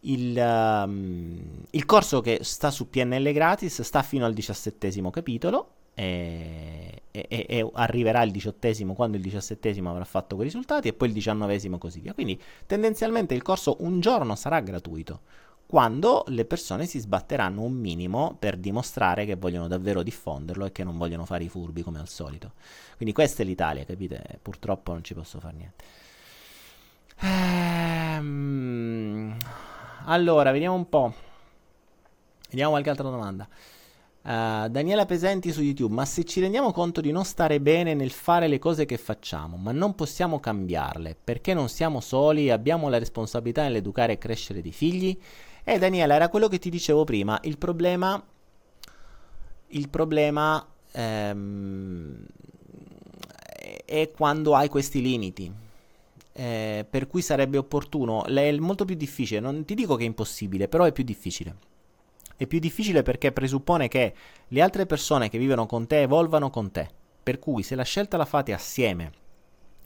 [0.00, 7.02] il, um, il, corso che sta su PNL gratis sta fino al diciassettesimo capitolo e,
[7.10, 11.14] e, e, arriverà il diciottesimo quando il diciassettesimo avrà fatto quei risultati e poi il
[11.14, 12.14] diciannovesimo così via.
[12.14, 15.20] Quindi tendenzialmente il corso un giorno sarà gratuito
[15.66, 20.82] quando le persone si sbatteranno un minimo per dimostrare che vogliono davvero diffonderlo e che
[20.82, 22.54] non vogliono fare i furbi come al solito.
[22.96, 24.40] Quindi questa è l'Italia, capite?
[24.42, 25.84] Purtroppo non ci posso fare niente.
[27.20, 28.28] Ehm...
[30.04, 31.12] Allora, vediamo un po'.
[32.48, 33.48] Vediamo qualche altra domanda.
[34.22, 38.10] Uh, Daniela Pesenti su YouTube, ma se ci rendiamo conto di non stare bene nel
[38.10, 42.88] fare le cose che facciamo, ma non possiamo cambiarle, perché non siamo soli e abbiamo
[42.88, 45.18] la responsabilità nell'educare e crescere dei figli?
[45.64, 48.22] Eh Daniela, era quello che ti dicevo prima, il problema...
[49.72, 52.26] Il problema ehm,
[53.84, 55.69] è quando hai questi limiti
[56.32, 60.68] eh, per cui sarebbe opportuno, è molto più difficile, non ti dico che è impossibile,
[60.68, 61.56] però è più difficile.
[62.36, 64.14] È più difficile perché presuppone che
[64.48, 66.88] le altre persone che vivono con te evolvano con te,
[67.22, 69.12] per cui se la scelta la fate assieme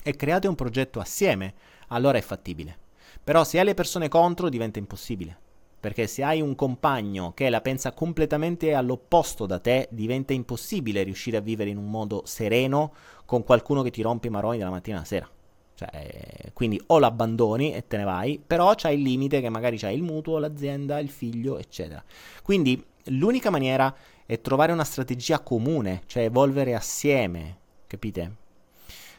[0.03, 1.55] e create un progetto assieme,
[1.88, 2.78] allora è fattibile.
[3.24, 5.38] Però se hai le persone contro diventa impossibile.
[5.80, 11.36] Perché se hai un compagno che la pensa completamente all'opposto da te, diventa impossibile riuscire
[11.38, 12.92] a vivere in un modo sereno
[13.26, 15.28] con qualcuno che ti rompe i maroni dalla mattina alla sera.
[15.76, 19.96] Cioè, quindi o l'abbandoni e te ne vai, però c'hai il limite che magari c'hai
[19.96, 22.02] il mutuo, l'azienda, il figlio, eccetera.
[22.42, 23.94] Quindi l'unica maniera
[24.24, 28.36] è trovare una strategia comune, cioè evolvere assieme, capite?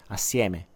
[0.07, 0.67] Assieme.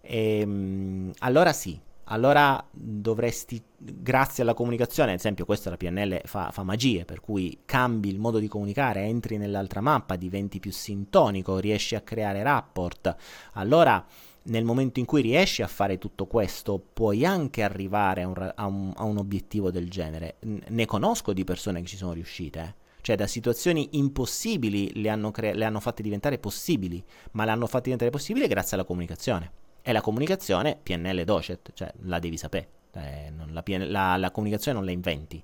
[0.00, 6.50] E, ehm, allora sì, allora dovresti, grazie alla comunicazione, ad esempio questa la PNL fa,
[6.50, 11.58] fa, magie, per cui cambi il modo di comunicare, entri nell'altra mappa, diventi più sintonico,
[11.58, 13.14] riesci a creare rapport,
[13.52, 14.04] allora
[14.44, 18.66] nel momento in cui riesci a fare tutto questo, puoi anche arrivare a un, a
[18.66, 20.36] un, a un obiettivo del genere.
[20.40, 22.60] ne conosco di persone che ci sono riuscite.
[22.60, 22.80] Eh.
[23.02, 27.66] Cioè, da situazioni impossibili le hanno, cre- le hanno fatte diventare possibili, ma le hanno
[27.66, 29.50] fatte diventare possibili grazie alla comunicazione.
[29.82, 32.68] E la comunicazione, PNL docet, cioè la devi sapere.
[32.94, 35.42] Eh, la, PN- la, la comunicazione non la inventi.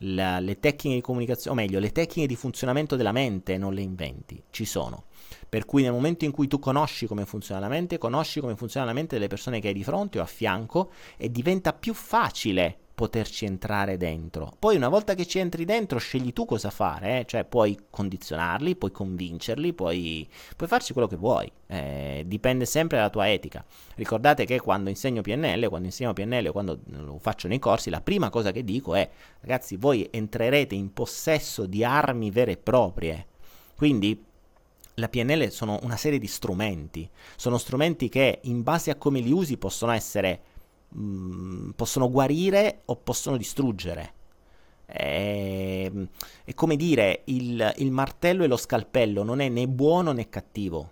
[0.00, 3.82] La, le tecniche di comunicazione, o meglio, le tecniche di funzionamento della mente non le
[3.82, 5.04] inventi, ci sono.
[5.48, 8.86] Per cui nel momento in cui tu conosci come funziona la mente, conosci come funziona
[8.86, 12.78] la mente delle persone che hai di fronte o a fianco e diventa più facile
[12.96, 14.50] poterci entrare dentro.
[14.58, 17.24] Poi una volta che ci entri dentro scegli tu cosa fare, eh?
[17.26, 20.26] cioè puoi condizionarli, puoi convincerli, puoi,
[20.56, 23.62] puoi farci quello che vuoi, eh, dipende sempre dalla tua etica.
[23.96, 28.30] Ricordate che quando insegno PNL, quando insegno PNL quando lo faccio nei corsi, la prima
[28.30, 29.08] cosa che dico è
[29.40, 33.26] ragazzi voi entrerete in possesso di armi vere e proprie.
[33.76, 34.24] Quindi
[34.98, 39.30] la PNL sono una serie di strumenti, sono strumenti che in base a come li
[39.30, 40.40] usi possono essere,
[40.88, 44.14] mh, mm, possono guarire o possono distruggere.
[44.86, 45.90] È,
[46.44, 50.90] è come dire, il, il, martello e lo scalpello non è né buono né cattivo.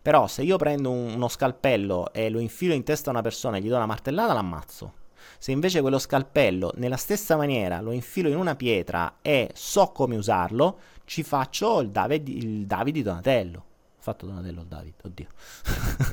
[0.00, 3.58] Però se io prendo un, uno scalpello e lo infilo in testa a una persona
[3.58, 4.92] e gli do una martellata, l'ammazzo.
[5.38, 10.16] Se invece quello scalpello nella stessa maniera lo infilo in una pietra e so come
[10.16, 13.58] usarlo, ci faccio il Davide, il Davide Donatello.
[13.58, 15.26] Ho fatto Donatello o Davide, oddio.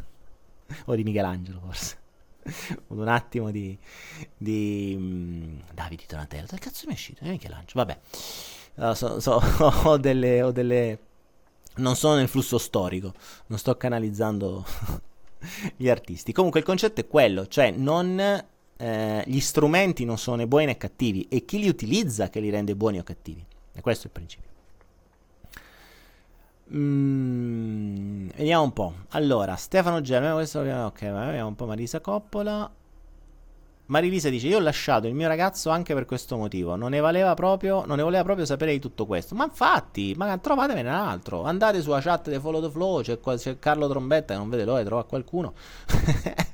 [0.86, 1.98] o di Michelangelo forse.
[2.88, 3.78] un attimo di,
[4.38, 6.46] di um, Davide Donatello.
[6.50, 7.24] Dove cazzo mi è uscito?
[7.24, 7.86] È Michelangelo.
[7.86, 8.00] Vabbè,
[8.76, 9.42] uh, so, so,
[9.90, 11.00] ho, delle, ho delle.
[11.76, 13.14] Non sono nel flusso storico,
[13.48, 14.64] non sto canalizzando
[15.76, 16.32] gli artisti.
[16.32, 18.46] Comunque il concetto è quello, cioè non,
[18.78, 22.50] eh, gli strumenti non sono né buoni né cattivi, è chi li utilizza che li
[22.50, 23.46] rende buoni o cattivi.
[23.74, 24.52] E questo è il principio.
[26.76, 28.94] Mm, vediamo un po'.
[29.10, 32.72] Allora, Stefano Germe, questo ok, vediamo un po' Marisa Coppola.
[33.88, 36.76] Marilisa dice: Io ho lasciato il mio ragazzo anche per questo motivo.
[36.76, 39.36] Non ne valeva proprio, non ne voleva proprio sapere di tutto questo.
[39.36, 41.44] Ma infatti, ma trovatevene un altro.
[41.44, 43.02] Andate sulla chat di Follow the Flow.
[43.02, 45.54] C'è, c'è Carlo Trombetta che non vede l'ora di trovare qualcuno.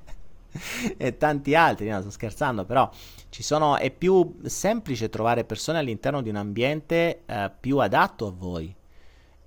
[0.97, 1.89] e tanti altri.
[1.89, 2.89] No, sto scherzando, però
[3.29, 8.31] ci sono, è più semplice trovare persone all'interno di un ambiente eh, più adatto a
[8.31, 8.75] voi.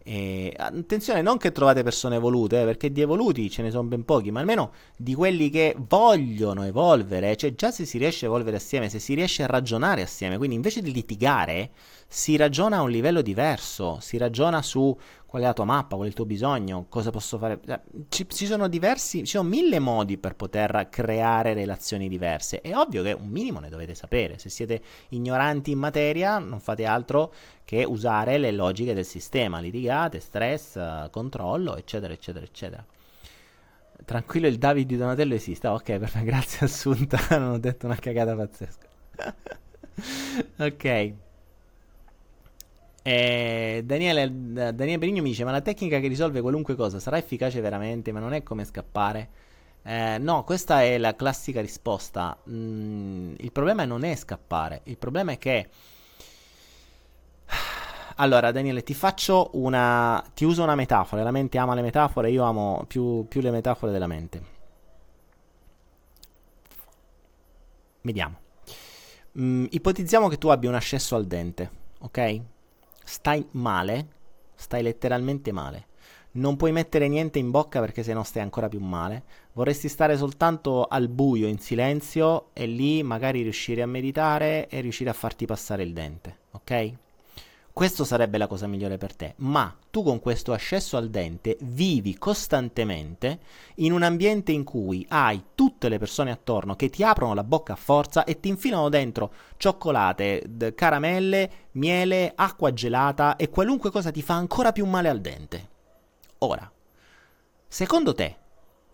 [0.04, 4.04] E, attenzione, non che trovate persone evolute, eh, perché di evoluti ce ne sono ben
[4.04, 8.56] pochi, ma almeno di quelli che vogliono evolvere, cioè già se si riesce a evolvere
[8.56, 11.70] assieme, se si riesce a ragionare assieme, quindi invece di litigare,
[12.12, 14.94] si ragiona a un livello diverso, si ragiona su
[15.24, 17.58] qual è la tua mappa, qual è il tuo bisogno, cosa posso fare.
[17.64, 22.60] Cioè, ci, ci, sono diversi, ci sono mille modi per poter creare relazioni diverse.
[22.60, 24.36] È ovvio che un minimo ne dovete sapere.
[24.36, 27.32] Se siete ignoranti in materia, non fate altro
[27.64, 32.84] che usare le logiche del sistema, litigate, stress, controllo, eccetera, eccetera, eccetera.
[34.04, 35.66] Tranquillo, il David di Donatello esiste.
[35.66, 38.86] Ah, ok, perfetto, grazie Assunta, non ho detto una cagata pazzesca.
[40.62, 41.30] ok.
[43.02, 47.60] Eh, Daniele, Daniele Benigno mi dice: Ma la tecnica che risolve qualunque cosa sarà efficace
[47.60, 48.12] veramente?
[48.12, 49.28] Ma non è come scappare?
[49.82, 52.36] Eh, no, questa è la classica risposta.
[52.48, 55.68] Mm, il problema non è scappare, il problema è che.
[58.16, 60.22] Allora, Daniele, ti faccio una.
[60.34, 61.22] Ti uso una metafora.
[61.22, 64.42] La mente ama le metafore, io amo più, più le metafore della mente.
[68.02, 68.36] Vediamo.
[69.38, 72.40] Mm, ipotizziamo che tu abbia un ascesso al dente, ok?
[73.04, 74.08] Stai male,
[74.54, 75.86] stai letteralmente male.
[76.32, 79.24] Non puoi mettere niente in bocca perché se no stai ancora più male.
[79.52, 85.10] Vorresti stare soltanto al buio, in silenzio, e lì magari riuscire a meditare e riuscire
[85.10, 86.92] a farti passare il dente, ok?
[87.74, 92.18] Questo sarebbe la cosa migliore per te, ma tu con questo accesso al dente vivi
[92.18, 93.40] costantemente
[93.76, 97.72] in un ambiente in cui hai tutte le persone attorno che ti aprono la bocca
[97.72, 104.10] a forza e ti infilano dentro cioccolate, d- caramelle, miele, acqua gelata e qualunque cosa
[104.10, 105.68] ti fa ancora più male al dente.
[106.38, 106.70] Ora,
[107.66, 108.36] secondo te,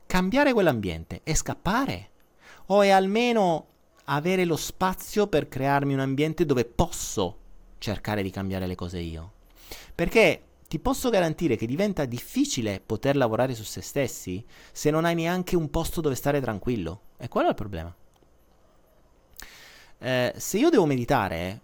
[0.06, 2.10] cambiare quell'ambiente è scappare?
[2.66, 3.66] O è almeno
[4.04, 7.38] avere lo spazio per crearmi un ambiente dove posso
[7.78, 9.32] cercare di cambiare le cose io.
[9.94, 15.14] Perché ti posso garantire che diventa difficile poter lavorare su se stessi se non hai
[15.14, 17.00] neanche un posto dove stare tranquillo.
[17.16, 17.94] E quello è il problema.
[20.00, 21.60] Eh, se io devo meditare,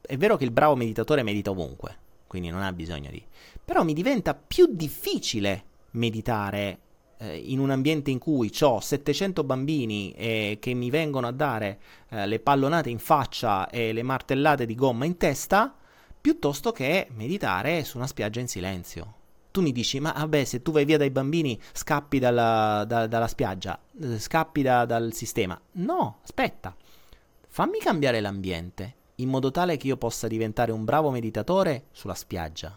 [0.00, 3.22] è vero che il bravo meditatore medita ovunque, quindi non ha bisogno di...
[3.64, 6.80] Però mi diventa più difficile meditare
[7.22, 11.80] eh, in un ambiente in cui ho 700 bambini eh, che mi vengono a dare
[12.08, 15.74] eh, le pallonate in faccia e le martellate di gomma in testa,
[16.20, 19.14] piuttosto che meditare su una spiaggia in silenzio.
[19.52, 23.28] Tu mi dici, ma vabbè, se tu vai via dai bambini, scappi dalla, da, dalla
[23.28, 25.60] spiaggia, eh, scappi da, dal sistema.
[25.72, 26.74] No, aspetta,
[27.48, 32.76] fammi cambiare l'ambiente in modo tale che io possa diventare un bravo meditatore sulla spiaggia.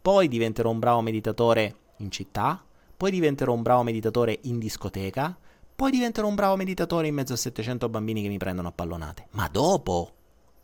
[0.00, 2.62] Poi diventerò un bravo meditatore in città,
[2.96, 5.36] poi diventerò un bravo meditatore in discoteca,
[5.76, 9.28] poi diventerò un bravo meditatore in mezzo a 700 bambini che mi prendono a pallonate.
[9.32, 10.12] Ma dopo,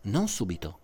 [0.03, 0.79] non subito.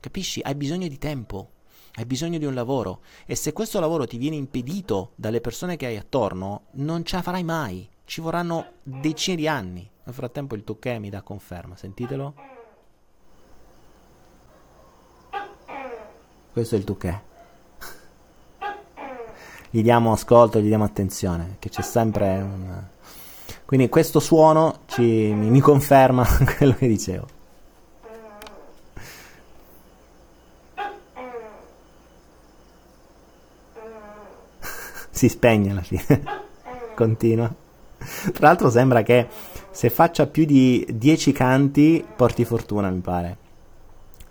[0.00, 0.42] Capisci?
[0.42, 1.52] Hai bisogno di tempo,
[1.94, 5.86] hai bisogno di un lavoro e se questo lavoro ti viene impedito dalle persone che
[5.86, 7.88] hai attorno, non ce la farai mai.
[8.04, 9.90] Ci vorranno decine di anni.
[10.04, 12.34] Nel frattempo il Tucche mi dà conferma, sentitelo.
[16.52, 17.27] Questo è il Tucche
[19.70, 22.82] gli diamo ascolto, gli diamo attenzione, che c'è sempre un...
[23.64, 27.36] Quindi questo suono ci, mi, conferma quello che dicevo.
[35.18, 36.22] si spegne alla fine.
[36.94, 37.52] Continua.
[37.98, 39.26] Tra l'altro sembra che
[39.70, 43.36] se faccia più di 10 canti porti fortuna, mi pare.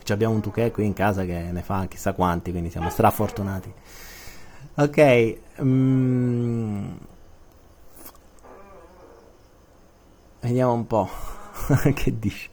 [0.02, 3.74] Ci abbiamo un Tuchè qui in casa che ne fa chissà quanti, quindi siamo strafortunati.
[4.80, 5.38] Ok.
[5.62, 6.88] Mm.
[10.42, 11.10] Vediamo un po'.
[11.96, 12.50] che dici?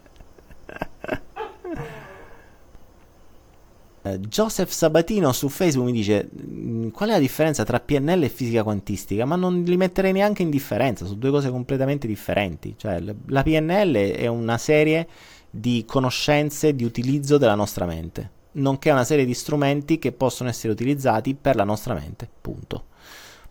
[4.07, 8.29] Eh, Joseph Sabatino su Facebook mi dice mm, qual è la differenza tra PNL e
[8.31, 9.27] fisica quantistica?
[9.27, 12.75] Ma non li metterei neanche in differenza, sono due cose completamente differenti.
[12.77, 15.07] Cioè, la PNL è una serie
[15.51, 20.73] di conoscenze di utilizzo della nostra mente nonché una serie di strumenti che possono essere
[20.73, 22.87] utilizzati per la nostra mente, punto.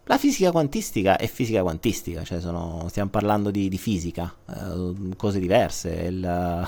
[0.06, 5.40] La fisica quantistica è fisica quantistica, cioè sono, stiamo parlando di, di fisica, eh, cose
[5.40, 5.92] diverse.
[5.92, 6.68] Il,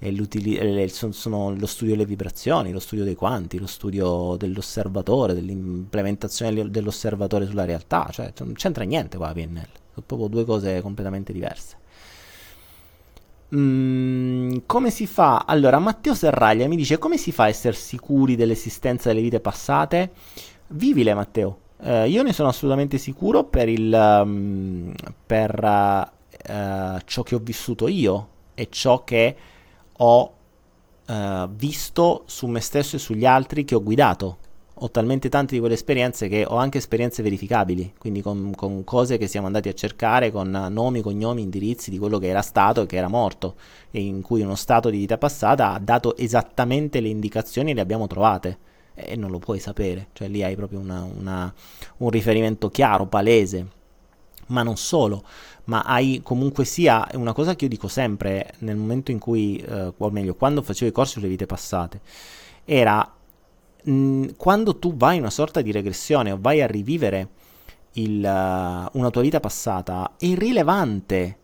[0.88, 7.46] sono, sono lo studio delle vibrazioni, lo studio dei quanti, lo studio dell'osservatore, dell'implementazione dell'osservatore
[7.46, 11.76] sulla realtà, cioè non c'entra niente qua la PNL, sono proprio due cose completamente diverse.
[13.54, 15.44] Mm, come si fa?
[15.46, 20.10] Allora, Matteo Serraglia mi dice come si fa a essere sicuri dell'esistenza delle vite passate?
[20.68, 21.58] Vivile, Matteo.
[21.78, 24.92] Uh, io ne sono assolutamente sicuro per, il, um,
[25.26, 29.36] per uh, uh, ciò che ho vissuto io e ciò che
[29.98, 30.30] ho
[31.50, 34.38] visto su me stesso e sugli altri che ho guidato.
[34.80, 39.16] Ho talmente tante di quelle esperienze che ho anche esperienze verificabili, quindi con, con cose
[39.16, 42.86] che siamo andati a cercare con nomi, cognomi, indirizzi di quello che era stato e
[42.86, 43.54] che era morto,
[43.90, 47.80] e in cui uno stato di vita passata ha dato esattamente le indicazioni e le
[47.80, 48.58] abbiamo trovate.
[48.94, 51.54] E non lo puoi sapere, cioè lì hai proprio una, una,
[51.98, 53.66] un riferimento chiaro, palese,
[54.48, 55.24] ma non solo,
[55.64, 59.94] ma hai comunque sia una cosa che io dico sempre nel momento in cui, eh,
[59.96, 62.00] o meglio, quando facevo i corsi sulle vite passate,
[62.66, 63.15] era
[63.86, 67.28] mh, quando tu vai in una sorta di regressione o vai a rivivere
[67.92, 71.38] il, uh, una tua vita passata, è irrilevante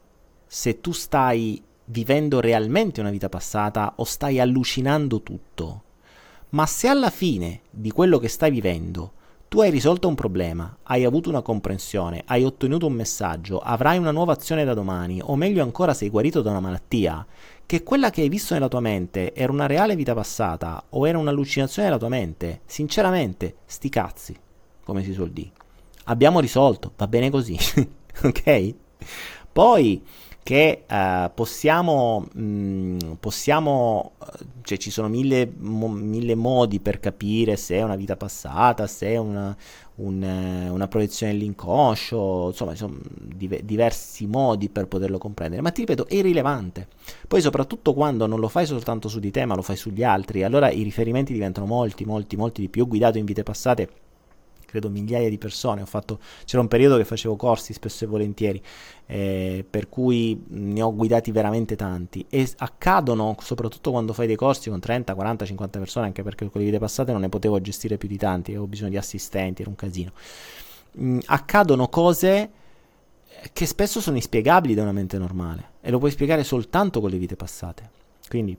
[0.47, 5.83] se tu stai vivendo realmente una vita passata o stai allucinando tutto.
[6.51, 9.13] Ma se alla fine di quello che stai vivendo
[9.49, 14.11] tu hai risolto un problema, hai avuto una comprensione, hai ottenuto un messaggio, avrai una
[14.11, 17.27] nuova azione da domani, o meglio ancora sei guarito da una malattia,
[17.73, 21.17] che quella che hai visto nella tua mente era una reale vita passata o era
[21.17, 24.37] un'allucinazione della tua mente, sinceramente, sti cazzi,
[24.85, 25.53] come si suol dire.
[26.05, 27.57] Abbiamo risolto, va bene così,
[28.25, 28.75] ok?
[29.51, 30.05] Poi
[30.43, 34.17] che eh, possiamo, mh, mm, possiamo,
[34.61, 39.07] cioè ci sono mille, mo, mille, modi per capire se è una vita passata, se
[39.07, 39.57] è una,
[40.03, 46.07] un, una proiezione dell'inconscio, insomma, sono div- diversi modi per poterlo comprendere, ma ti ripeto,
[46.07, 46.89] è irrilevante.
[47.27, 50.43] Poi soprattutto quando non lo fai soltanto su di te, ma lo fai sugli altri,
[50.43, 52.87] allora i riferimenti diventano molti, molti, molti di più.
[52.87, 53.89] Guidato in vite passate
[54.73, 55.85] credo migliaia di persone.
[55.85, 58.63] Fatto, c'era un periodo che facevo corsi spesso e volentieri,
[59.05, 62.25] eh, per cui ne ho guidati veramente tanti.
[62.31, 66.61] E accadono, soprattutto quando fai dei corsi con 30, 40, 50 persone, anche perché con
[66.63, 69.71] le vite passate non ne potevo gestire più di tanti, avevo bisogno di assistenti, era
[69.71, 70.13] un casino.
[70.99, 72.51] Mm, accadono cose
[73.53, 77.19] che spesso sono inspiegabili da una mente normale e lo puoi spiegare soltanto con le
[77.19, 77.91] vite passate.
[78.27, 78.57] Quindi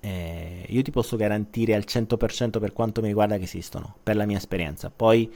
[0.00, 4.24] eh, io ti posso garantire al 100% per quanto mi riguarda che esistono, per la
[4.24, 4.90] mia esperienza.
[4.94, 5.30] Poi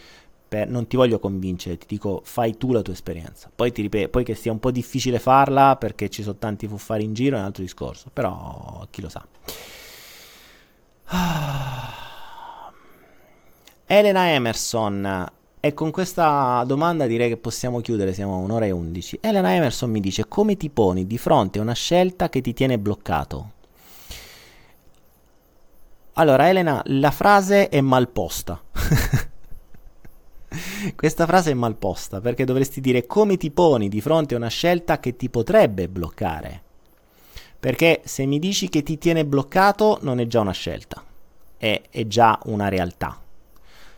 [0.47, 3.51] per, non ti voglio convincere, ti dico fai tu la tua esperienza.
[3.55, 7.05] Poi, ti ripeto, poi che sia un po' difficile farla perché ci sono tanti fuffari
[7.05, 9.27] in giro è un altro discorso, però chi lo sa.
[13.87, 15.27] Elena Emerson,
[15.61, 19.19] e con questa domanda direi che possiamo chiudere, siamo a un'ora e undici.
[19.21, 22.79] Elena Emerson mi dice come ti poni di fronte a una scelta che ti tiene
[22.79, 23.53] bloccato?
[26.17, 28.63] Allora, Elena, la frase è mal posta.
[30.95, 34.47] Questa frase è mal posta perché dovresti dire come ti poni di fronte a una
[34.47, 36.63] scelta che ti potrebbe bloccare.
[37.59, 41.03] Perché se mi dici che ti tiene bloccato non è già una scelta,
[41.57, 43.21] è, è già una realtà.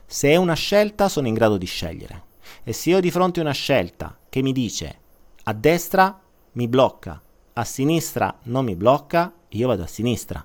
[0.07, 2.23] Se è una scelta sono in grado di scegliere.
[2.65, 5.01] E se io di fronte a una scelta che mi dice
[5.43, 6.19] a destra
[6.53, 7.21] mi blocca,
[7.53, 10.43] a sinistra non mi blocca, io vado a sinistra.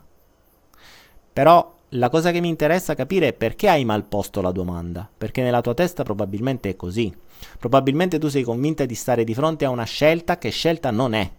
[1.33, 5.41] Però la cosa che mi interessa capire è perché hai mal posto la domanda, perché
[5.41, 7.13] nella tua testa probabilmente è così.
[7.59, 11.31] Probabilmente tu sei convinta di stare di fronte a una scelta che scelta non è.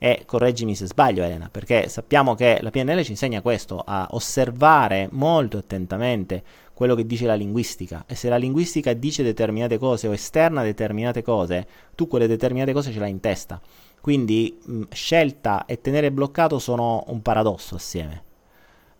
[0.00, 5.08] E correggimi se sbaglio Elena, perché sappiamo che la PNL ci insegna questo, a osservare
[5.10, 6.42] molto attentamente
[6.72, 11.22] quello che dice la linguistica e se la linguistica dice determinate cose o esterna determinate
[11.22, 13.60] cose, tu quelle determinate cose ce l'hai in testa.
[14.00, 18.24] Quindi mh, scelta e tenere bloccato sono un paradosso assieme.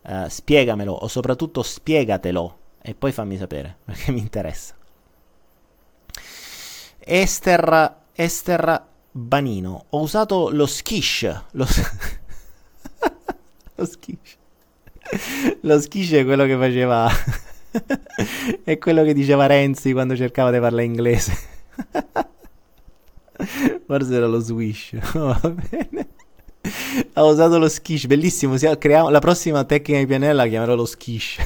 [0.03, 4.75] Uh, spiegamelo o soprattutto spiegatelo e poi fammi sapere perché mi interessa.
[6.99, 11.23] Esther, Esther Banino, ho usato lo skish.
[11.53, 11.67] Lo,
[13.75, 14.37] lo skish.
[15.63, 17.11] Lo skish è quello che faceva.
[18.65, 21.37] è quello che diceva Renzi quando cercava di parlare inglese.
[23.87, 24.97] Forse era lo swish.
[25.13, 26.09] Va bene.
[27.13, 28.55] Ha usato lo skish, bellissimo.
[28.57, 31.39] Creiamo, la prossima tecnica di pianella la chiamerò lo skish.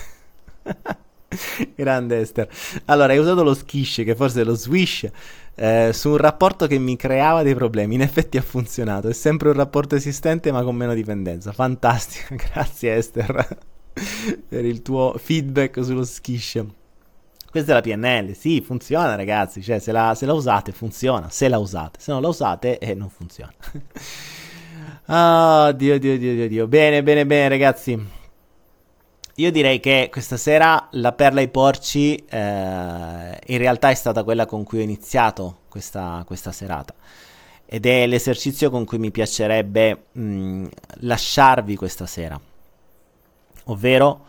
[1.74, 2.48] Grande Esther.
[2.86, 5.08] Allora, hai usato lo skish, che forse è lo swish,
[5.54, 7.94] eh, su un rapporto che mi creava dei problemi.
[7.94, 9.08] In effetti ha funzionato.
[9.08, 11.52] È sempre un rapporto esistente, ma con meno dipendenza.
[11.52, 12.34] Fantastico.
[12.52, 13.58] Grazie Esther
[14.48, 16.64] per il tuo feedback sullo skish.
[17.52, 21.48] Questa è la PNL, sì, funziona ragazzi, cioè se la, se la usate funziona, se
[21.48, 23.52] la usate, se non la usate eh, non funziona.
[25.08, 26.66] Oh, Dio, Dio, Dio, Dio, Dio.
[26.66, 28.06] Bene, bene, bene, ragazzi.
[29.34, 34.46] Io direi che questa sera la perla ai porci eh, in realtà è stata quella
[34.46, 36.94] con cui ho iniziato questa, questa serata
[37.66, 40.66] ed è l'esercizio con cui mi piacerebbe mh,
[41.00, 42.40] lasciarvi questa sera,
[43.64, 44.24] ovvero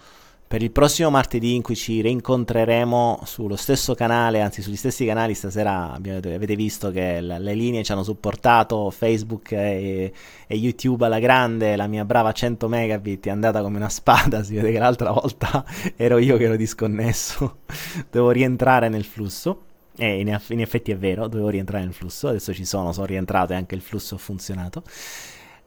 [0.53, 5.33] per il prossimo martedì in cui ci rincontreremo sullo stesso canale, anzi sugli stessi canali,
[5.33, 10.13] stasera avete visto che la, le linee ci hanno supportato, Facebook e,
[10.45, 14.53] e, YouTube alla grande, la mia brava 100 megabit è andata come una spada, si
[14.53, 15.65] vede che l'altra volta
[15.97, 17.61] ero io che ero disconnesso,
[18.11, 19.63] devo rientrare nel flusso.
[19.95, 23.53] E in, in effetti è vero, dovevo rientrare nel flusso, adesso ci sono, sono rientrato
[23.53, 24.83] e anche il flusso ha funzionato.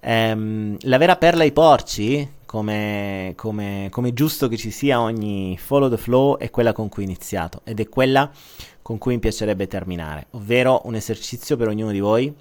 [0.09, 5.91] Ehm, la vera perla ai porci, come, come, come giusto che ci sia ogni follow
[5.91, 8.31] the flow, è quella con cui ho iniziato ed è quella
[8.83, 12.33] con cui mi piacerebbe terminare, ovvero un esercizio per ognuno di voi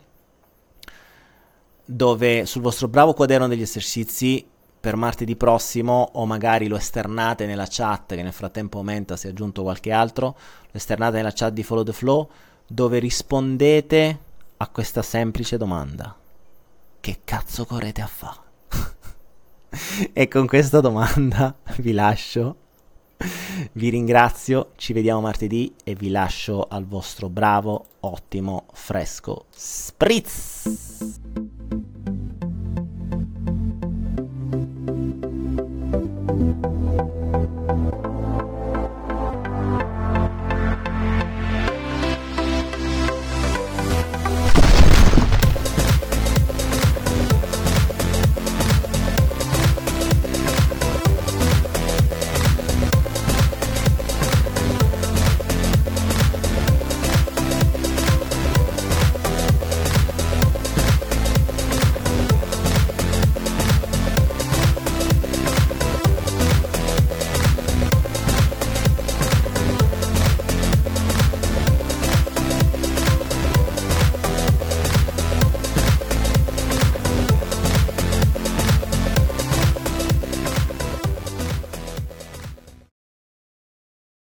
[1.88, 4.46] dove sul vostro bravo quaderno degli esercizi
[4.80, 9.32] per martedì prossimo o magari lo esternate nella chat che nel frattempo aumenta si è
[9.32, 10.36] aggiunto qualche altro,
[10.72, 12.30] lo esternate nella chat di Follow the Flow
[12.68, 14.20] dove rispondete
[14.58, 16.16] a questa semplice domanda
[17.06, 18.40] che cazzo correte a fare?
[20.12, 22.56] e con questa domanda vi lascio.
[23.74, 31.54] Vi ringrazio, ci vediamo martedì e vi lascio al vostro bravo, ottimo, fresco spritz.